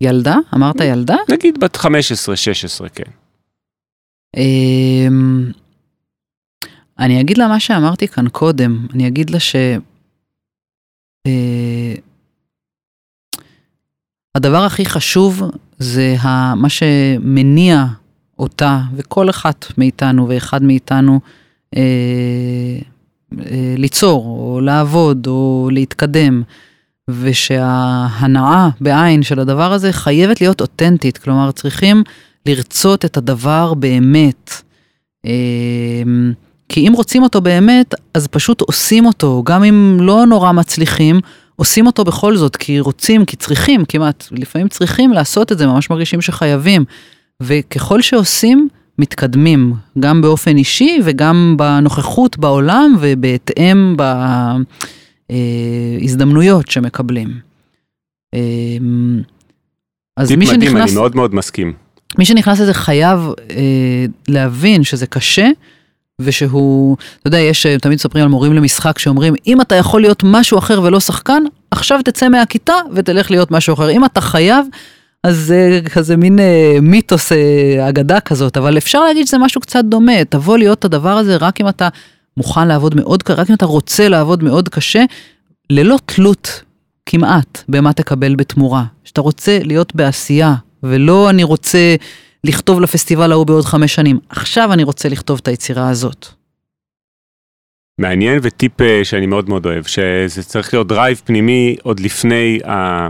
[0.00, 0.36] ילדה?
[0.54, 1.16] אמרת ילדה?
[1.30, 1.86] נגיד בת 15-16,
[2.94, 3.10] כן.
[4.36, 5.50] אמ,
[6.98, 9.56] אני אגיד לה מה שאמרתי כאן קודם, אני אגיד לה ש...
[11.26, 11.94] אה,
[14.34, 15.42] הדבר הכי חשוב
[15.78, 16.16] זה
[16.56, 17.84] מה שמניע
[18.38, 21.20] אותה וכל אחת מאיתנו ואחד מאיתנו
[21.76, 22.78] אה,
[23.38, 26.42] אה, ליצור או לעבוד או להתקדם.
[27.20, 32.02] ושההנאה בעין של הדבר הזה חייבת להיות אותנטית, כלומר צריכים
[32.46, 34.62] לרצות את הדבר באמת.
[35.24, 36.32] אמ,
[36.68, 41.20] כי אם רוצים אותו באמת, אז פשוט עושים אותו, גם אם לא נורא מצליחים,
[41.56, 45.90] עושים אותו בכל זאת, כי רוצים, כי צריכים כמעט, לפעמים צריכים לעשות את זה, ממש
[45.90, 46.84] מרגישים שחייבים.
[47.42, 53.96] וככל שעושים, מתקדמים, גם באופן אישי וגם בנוכחות בעולם ובהתאם
[56.00, 57.40] בהזדמנויות שמקבלים.
[58.34, 59.22] אמ,
[60.16, 60.90] אז טיפ מי מדהים, שנכנס...
[60.90, 61.72] אני מאוד מאוד מסכים.
[62.18, 63.20] מי שנכנס לזה חייב
[63.50, 65.48] אה, להבין שזה קשה,
[66.20, 70.22] ושהוא, אתה יודע, יש, אה, תמיד מספרים על מורים למשחק שאומרים, אם אתה יכול להיות
[70.24, 73.90] משהו אחר ולא שחקן, עכשיו תצא מהכיתה ותלך להיות משהו אחר.
[73.90, 74.66] אם אתה חייב,
[75.24, 79.84] אז זה כזה מין אה, מיתוס, אה, אגדה כזאת, אבל אפשר להגיד שזה משהו קצת
[79.84, 81.88] דומה, תבוא להיות את הדבר הזה רק אם אתה
[82.36, 85.04] מוכן לעבוד מאוד קשה, רק אם אתה רוצה לעבוד מאוד קשה,
[85.70, 86.62] ללא תלות
[87.06, 88.84] כמעט במה תקבל בתמורה.
[89.04, 91.96] שאתה רוצה להיות בעשייה, ולא אני רוצה
[92.44, 94.18] לכתוב לפסטיבל ההוא בעוד חמש שנים.
[94.28, 96.26] עכשיו אני רוצה לכתוב את היצירה הזאת.
[98.00, 103.08] מעניין וטיפ אה, שאני מאוד מאוד אוהב, שזה צריך להיות דרייב פנימי עוד לפני ה...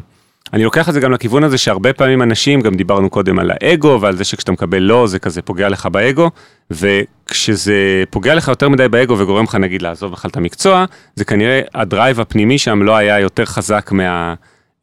[0.52, 3.98] אני לוקח את זה גם לכיוון הזה שהרבה פעמים אנשים, גם דיברנו קודם על האגו
[4.00, 6.30] ועל זה שכשאתה מקבל לא זה כזה פוגע לך באגו,
[6.70, 10.84] וכשזה פוגע לך יותר מדי באגו וגורם לך נגיד לעזוב בכלל את המקצוע,
[11.14, 14.34] זה כנראה הדרייב הפנימי שם לא היה יותר חזק מה...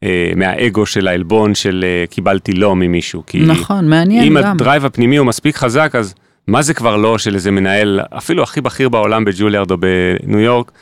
[0.02, 3.22] אה, מהאגו של העלבון של אה, קיבלתי לא ממישהו.
[3.26, 4.50] כי נכון, מעניין אם גם.
[4.50, 6.14] הדרייב הפנימי הוא מספיק חזק, אז
[6.46, 10.72] מה זה כבר לא של איזה מנהל, אפילו הכי בכיר בעולם בג'וליארד או בניו יורק,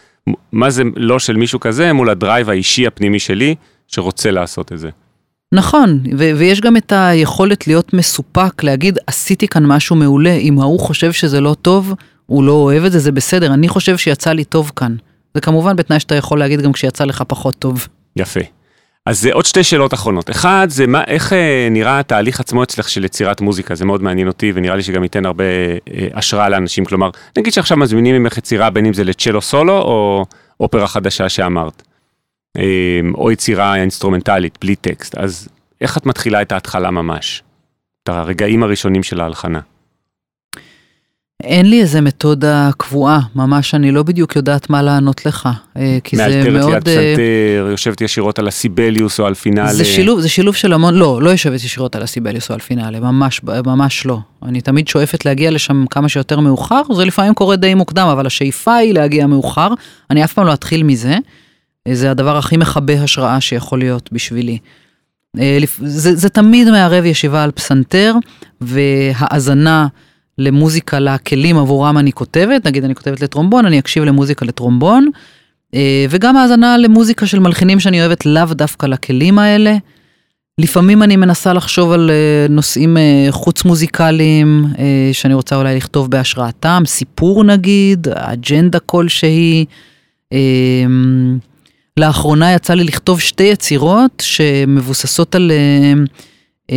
[0.53, 3.55] מה זה לא של מישהו כזה מול הדרייב האישי הפנימי שלי,
[3.89, 4.91] שרוצה לעשות את זה.
[5.53, 10.80] נכון, ו- ויש גם את היכולת להיות מסופק, להגיד, עשיתי כאן משהו מעולה, אם ההוא
[10.80, 11.95] חושב שזה לא טוב,
[12.26, 14.97] הוא לא אוהב את זה, זה בסדר, אני חושב שיצא לי טוב כאן.
[15.34, 17.87] זה כמובן בתנאי שאתה יכול להגיד גם כשיצא לך פחות טוב.
[18.16, 18.41] יפה.
[19.07, 20.30] אז זה עוד שתי שאלות אחרונות.
[20.30, 24.28] אחד, זה מה, איך אה, נראה התהליך עצמו אצלך של יצירת מוזיקה, זה מאוד מעניין
[24.28, 26.84] אותי, ונראה לי שגם ייתן הרבה אה, השראה לאנשים.
[26.84, 30.24] כלומר, נגיד שעכשיו מזמינים ממך יצירה, בין אם זה לצ'לו סולו, או
[30.61, 31.96] אופרה חדשה שאמרת, אה,
[33.15, 35.49] או יצירה אינסטרומנטלית, בלי טקסט, אז
[35.81, 37.43] איך את מתחילה את ההתחלה ממש?
[38.03, 39.61] את הרגעים הראשונים של ההלחנה.
[41.43, 46.17] אין לי איזה מתודה קבועה, ממש אני לא בדיוק יודעת מה לענות לך, אה, כי
[46.17, 46.73] זה מאלתרת מאוד...
[46.73, 49.75] ליד פסנתר, יושבת ישירות על הסיבליוס או על פינאלה.
[49.75, 53.01] זה שילוב, זה שילוב של המון, לא, לא יושבת ישירות על הסיבליוס או על פינאלה,
[53.01, 54.19] ממש, ממש לא.
[54.43, 58.75] אני תמיד שואפת להגיע לשם כמה שיותר מאוחר, זה לפעמים קורה די מוקדם, אבל השאיפה
[58.75, 59.69] היא להגיע מאוחר,
[60.11, 61.17] אני אף פעם לא אתחיל מזה,
[61.93, 64.59] זה הדבר הכי מכבה השראה שיכול להיות בשבילי.
[65.39, 68.14] אה, זה, זה תמיד מערב ישיבה על פסנתר
[68.61, 69.87] והאזנה
[70.39, 75.09] למוזיקה לכלים עבורם אני כותבת, נגיד אני כותבת לטרומבון, אני אקשיב למוזיקה לטרומבון,
[75.74, 79.76] אה, וגם האזנה למוזיקה של מלחינים שאני אוהבת לאו דווקא לכלים האלה.
[80.59, 82.97] לפעמים אני מנסה לחשוב על אה, נושאים
[83.30, 84.64] חוץ מוזיקליים
[85.12, 89.64] שאני רוצה אולי לכתוב בהשראתם, סיפור נגיד, אג'נדה כלשהי.
[92.01, 95.93] לאחרונה יצא לי לכתוב שתי יצירות שמבוססות על אה,
[96.71, 96.77] אה,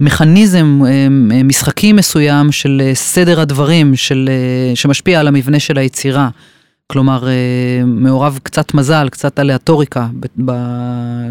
[0.00, 1.08] מכניזם אה,
[1.44, 4.30] משחקי מסוים של סדר הדברים של,
[4.74, 6.28] שמשפיע על המבנה של היצירה.
[6.86, 7.24] כלומר,
[7.86, 10.06] מעורב קצת מזל, קצת אליאטוריקה,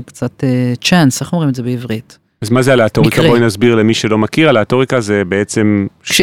[0.05, 0.43] קצת
[0.81, 2.17] צ'אנס, איך אומרים את זה בעברית?
[2.41, 3.21] אז מה זה אליאטוריקה?
[3.21, 6.21] בואי נסביר למי שלא מכיר, אליאטוריקה זה בעצם ש...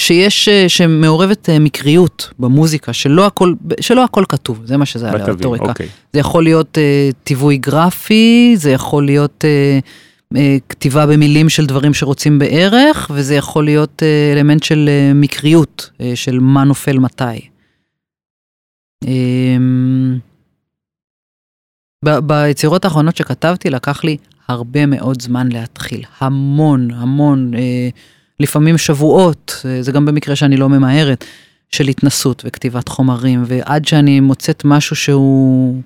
[0.00, 5.20] שיש, אה, שמעורבת אה, מקריות במוזיקה, שלא הכל, שלא הכל כתוב, זה מה שזה על
[5.20, 5.64] הרטוריקה.
[5.64, 5.88] אוקיי.
[6.12, 10.38] זה יכול להיות uh, טיווי גרפי, זה יכול להיות uh, uh,
[10.68, 16.02] כתיבה במילים של דברים שרוצים בערך, וזה יכול להיות uh, אלמנט של uh, מקריות, uh,
[16.14, 17.24] של מה נופל מתי.
[19.04, 19.08] Um,
[22.04, 24.16] ביצירות האחרונות שכתבתי לקח לי
[24.48, 27.54] הרבה מאוד זמן להתחיל, המון, המון.
[27.54, 27.58] Uh,
[28.40, 31.24] לפעמים שבועות, זה גם במקרה שאני לא ממהרת,
[31.72, 35.80] של התנסות וכתיבת חומרים, ועד שאני מוצאת משהו שהוא,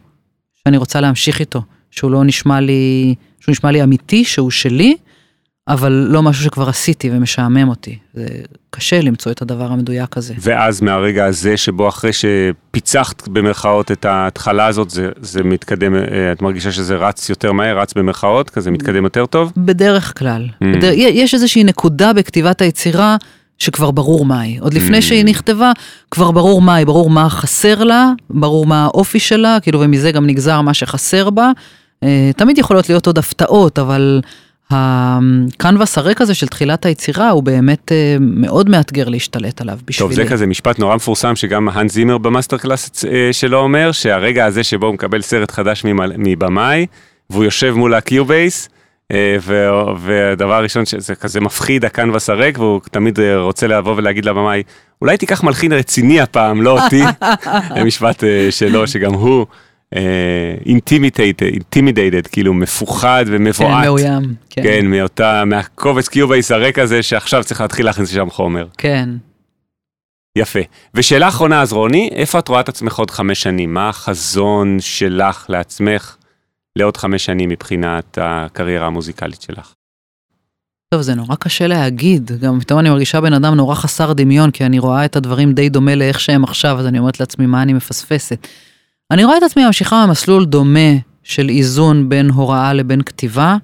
[0.65, 4.97] שאני רוצה להמשיך איתו, שהוא לא נשמע לי, שהוא נשמע לי אמיתי, שהוא שלי,
[5.69, 7.99] אבל לא משהו שכבר עשיתי ומשעמם אותי.
[8.15, 8.27] זה
[8.71, 10.35] קשה למצוא את הדבר המדויק הזה.
[10.39, 16.43] ואז מהרגע הזה שבו אחרי שפיצחת במרכאות את ההתחלה הזאת, זה, זה מתקדם, אה, את
[16.43, 19.53] מרגישה שזה רץ יותר מהר, רץ במרכאות, כזה מתקדם יותר טוב?
[19.57, 20.49] בדרך כלל.
[20.49, 20.67] Mm.
[20.77, 23.17] בדרך, יש איזושהי נקודה בכתיבת היצירה
[23.59, 24.61] שכבר ברור מה היא.
[24.61, 25.03] עוד לפני mm.
[25.03, 25.73] שהיא נכתבה,
[26.11, 30.27] כבר ברור מה היא, ברור מה חסר לה, ברור מה האופי שלה, כאילו, ומזה גם
[30.27, 31.51] נגזר מה שחסר בה.
[32.03, 34.21] אה, תמיד יכולות להיות עוד הפתעות, אבל...
[34.71, 40.15] הקנבס הריק הזה של תחילת היצירה הוא באמת אה, מאוד מאתגר להשתלט עליו בשבילי.
[40.17, 43.93] טוב, זה כזה משפט נורא מפורסם שגם הנס זימר ב master class אה, שלו אומר,
[43.93, 45.83] שהרגע הזה שבו הוא מקבל סרט חדש
[46.19, 46.87] מבמאי,
[47.31, 48.68] והוא יושב מול ה Cubase,
[49.12, 49.37] אה,
[49.99, 54.62] והדבר הראשון שזה כזה מפחיד הקנבס הריק, והוא תמיד רוצה לבוא ולהגיד לבמאי,
[55.03, 57.03] אולי תיקח מלחין רציני הפעם, לא אותי.
[57.87, 59.47] משפט שלו, שגם הוא
[60.66, 63.70] intimidated, כאילו מפוחד ומבועת.
[63.70, 64.34] כן, מאוים.
[64.51, 68.66] כן, כן מאותה, מהקובץ Cubase הריק הזה שעכשיו צריך להתחיל להכניס לשם חומר.
[68.78, 69.09] כן.
[70.38, 70.61] יפה.
[70.95, 73.74] ושאלה אחרונה אז רוני, איפה את רואה את עצמך עוד חמש שנים?
[73.74, 76.16] מה החזון שלך לעצמך
[76.76, 79.74] לעוד חמש שנים מבחינת הקריירה המוזיקלית שלך?
[80.95, 84.64] טוב, זה נורא קשה להגיד, גם פתאום אני מרגישה בן אדם נורא חסר דמיון, כי
[84.64, 87.72] אני רואה את הדברים די דומה לאיך שהם עכשיו, אז אני אומרת לעצמי, מה אני
[87.72, 88.47] מפספסת?
[89.11, 90.91] אני רואה את עצמי ממשיכה במסלול דומה
[91.23, 93.57] של איזון בין הוראה לבין כתיבה,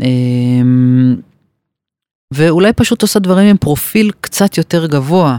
[0.00, 1.16] אמ,
[2.34, 5.36] ואולי פשוט עושה דברים עם פרופיל קצת יותר גבוה.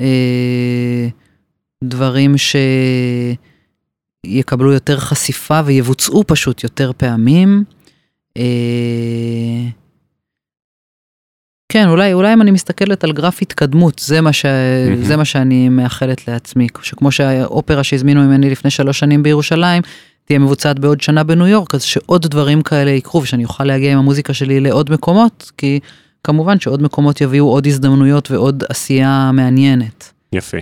[0.00, 1.08] אה,
[1.84, 2.34] דברים
[4.26, 7.64] שיקבלו יותר חשיפה ויבוצעו פשוט יותר פעמים.
[11.72, 14.44] כן, אולי, אולי אם אני מסתכלת על גרף התקדמות, זה מה, ש...
[14.44, 15.06] mm-hmm.
[15.06, 16.66] זה מה שאני מאחלת לעצמי.
[16.82, 19.82] שכמו שהאופרה שהזמינו ממני לפני שלוש שנים בירושלים,
[20.24, 23.98] תהיה מבוצעת בעוד שנה בניו יורק, אז שעוד דברים כאלה יקרו, ושאני אוכל להגיע עם
[23.98, 25.80] המוזיקה שלי לעוד מקומות, כי
[26.24, 30.12] כמובן שעוד מקומות יביאו עוד הזדמנויות ועוד עשייה מעניינת.
[30.32, 30.58] יפה.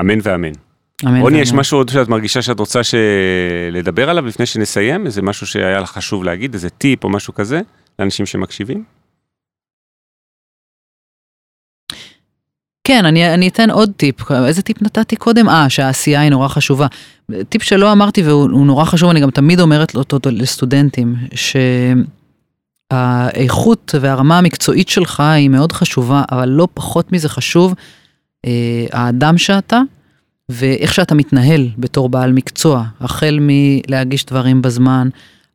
[0.00, 0.52] אמן ואמן.
[1.20, 2.80] רוני, יש משהו עוד שאת מרגישה שאת רוצה
[3.72, 5.06] לדבר עליו לפני שנסיים?
[5.06, 7.60] איזה משהו שהיה לך חשוב להגיד, איזה טיפ או משהו כזה,
[7.98, 9.01] לאנשים שמקשיבים?
[12.92, 14.30] כן, אני, אני אתן עוד טיפ.
[14.32, 15.48] איזה טיפ נתתי קודם?
[15.48, 16.86] אה, שהעשייה היא נורא חשובה.
[17.48, 21.16] טיפ שלא אמרתי והוא נורא חשוב, אני גם תמיד אומרת אותו לסטודנטים,
[22.92, 27.74] שהאיכות והרמה המקצועית שלך היא מאוד חשובה, אבל לא פחות מזה חשוב
[28.46, 29.80] אה, האדם שאתה,
[30.48, 35.08] ואיך שאתה מתנהל בתור בעל מקצוע, החל מלהגיש דברים בזמן,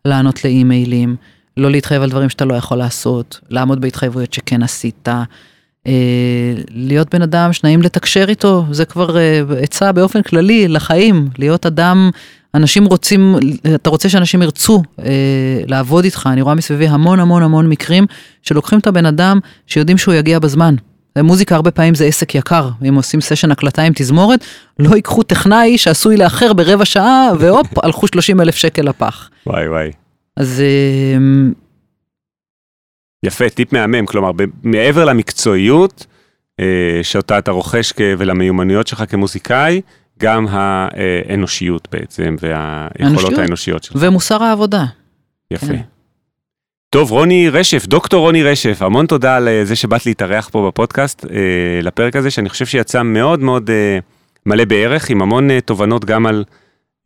[0.06, 1.16] לענות לאימיילים,
[1.58, 5.10] לא להתחייב על דברים שאתה לא יכול לעשות, לעמוד בהתחייבויות שכן עשית,
[6.72, 12.10] להיות בן אדם שנעים לתקשר איתו, זה כבר אה, עצה באופן כללי לחיים, להיות אדם,
[12.54, 13.36] אנשים רוצים,
[13.76, 15.06] אתה רוצה שאנשים ירצו אה,
[15.68, 18.06] לעבוד איתך, אני רואה מסביבי המון המון המון מקרים
[18.42, 20.76] שלוקחים את הבן אדם שיודעים שהוא יגיע בזמן.
[21.18, 24.46] מוזיקה הרבה פעמים זה עסק יקר, אם עושים סשן הקלטה עם תזמורת,
[24.80, 29.30] לא ייקחו טכנאי שעשוי לאחר ברבע שעה, והופ, הלכו 30 אלף שקל לפח.
[29.48, 29.92] וואי וואי.
[30.38, 30.64] אז...
[33.28, 34.32] יפה, טיפ מהמם, כלומר,
[34.64, 36.06] מעבר למקצועיות
[36.60, 39.82] אה, שאותה אתה רוכש ולמיומנויות שלך כמוזיקאי,
[40.20, 43.40] גם האנושיות בעצם, והיכולות אנושיות.
[43.40, 43.98] האנושיות שלך.
[44.00, 44.86] ומוסר העבודה.
[45.52, 45.68] יפה.
[45.68, 45.82] כן.
[46.90, 51.26] טוב, רוני רשף, דוקטור רוני רשף, המון תודה על אה, זה שבאת להתארח פה בפודקאסט,
[51.26, 54.00] אה, לפרק הזה, שאני חושב שיצא מאוד מאוד אה,
[54.46, 56.44] מלא בערך, עם המון אה, תובנות גם על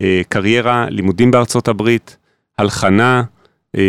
[0.02, 2.18] אה, קריירה, לימודים בארצות הברית,
[2.58, 3.24] הלחנה,
[3.78, 3.82] אה,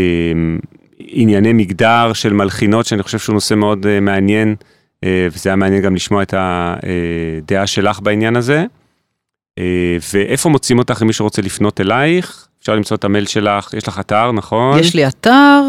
[1.07, 5.83] ענייני מגדר של מלחינות, שאני חושב שהוא נושא מאוד uh, מעניין, uh, וזה היה מעניין
[5.83, 8.65] גם לשמוע את הדעה שלך בעניין הזה.
[9.61, 9.63] Uh,
[10.15, 12.47] ואיפה מוצאים אותך אם מישהו רוצה לפנות אלייך?
[12.61, 14.79] אפשר למצוא את המייל שלך, יש לך אתר, נכון?
[14.79, 15.63] יש לי אתר,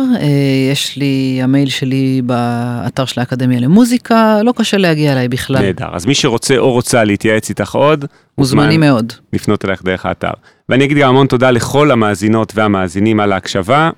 [0.72, 5.62] יש לי, המייל שלי באתר של האקדמיה למוזיקה, לא קשה להגיע אליי בכלל.
[5.62, 8.06] נהדר, אז מי שרוצה או רוצה להתייעץ איתך עוד,
[8.38, 9.14] מוזמנים מאוד.
[9.34, 10.32] לפנות אלייך דרך האתר.
[10.70, 13.90] ואני אגיד גם המון תודה לכל המאזינות והמאזינים על ההקשבה.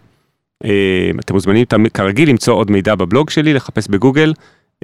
[0.63, 4.33] אה, אתם מוזמנים כרגיל למצוא עוד מידע בבלוג שלי, לחפש בגוגל,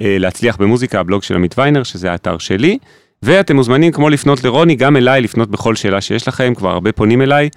[0.00, 2.78] אה, להצליח במוזיקה, הבלוג של עמית ויינר, שזה האתר שלי.
[3.22, 7.22] ואתם מוזמנים כמו לפנות לרוני, גם אליי, לפנות בכל שאלה שיש לכם, כבר הרבה פונים
[7.22, 7.48] אליי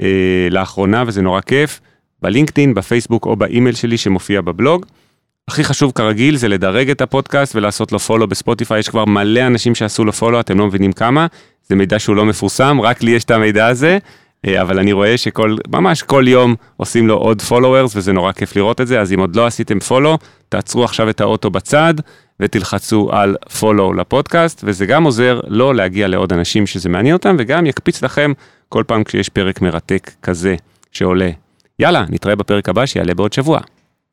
[0.00, 1.80] אה, לאחרונה וזה נורא כיף,
[2.22, 4.86] בלינקדאין, בפייסבוק או באימייל שלי שמופיע בבלוג.
[5.48, 9.74] הכי חשוב כרגיל זה לדרג את הפודקאסט ולעשות לו פולו בספוטיפיי, יש כבר מלא אנשים
[9.74, 11.26] שעשו לו פולו, אתם לא מבינים כמה,
[11.68, 13.98] זה מידע שהוא לא מפורסם, רק לי יש את המידע הזה.
[14.46, 18.56] אה, אבל אני רואה שכל, ממש כל יום עושים לו עוד followers וזה נורא כיף
[18.56, 20.16] לראות את זה, אז אם עוד לא עשיתם follow,
[20.48, 21.94] תעצרו עכשיו את האוטו בצד
[22.40, 27.66] ותלחצו על follow לפודקאסט, וזה גם עוזר לנו להגיע לעוד אנשים שזה מעניין אותם, וגם
[27.66, 28.32] יקפיץ לכם
[28.68, 30.54] כל פעם כשיש פרק מרתק כזה
[30.92, 31.30] שעולה.
[31.78, 33.60] יאללה, נתראה בפרק הבא שיעלה בעוד שבוע.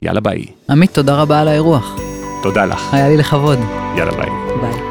[0.01, 0.45] יאללה ביי.
[0.69, 1.95] עמית, תודה רבה על האירוח.
[2.43, 2.93] תודה לך.
[2.93, 3.59] היה לי לכבוד.
[3.97, 4.29] יאללה ביי.
[4.61, 4.90] ביי.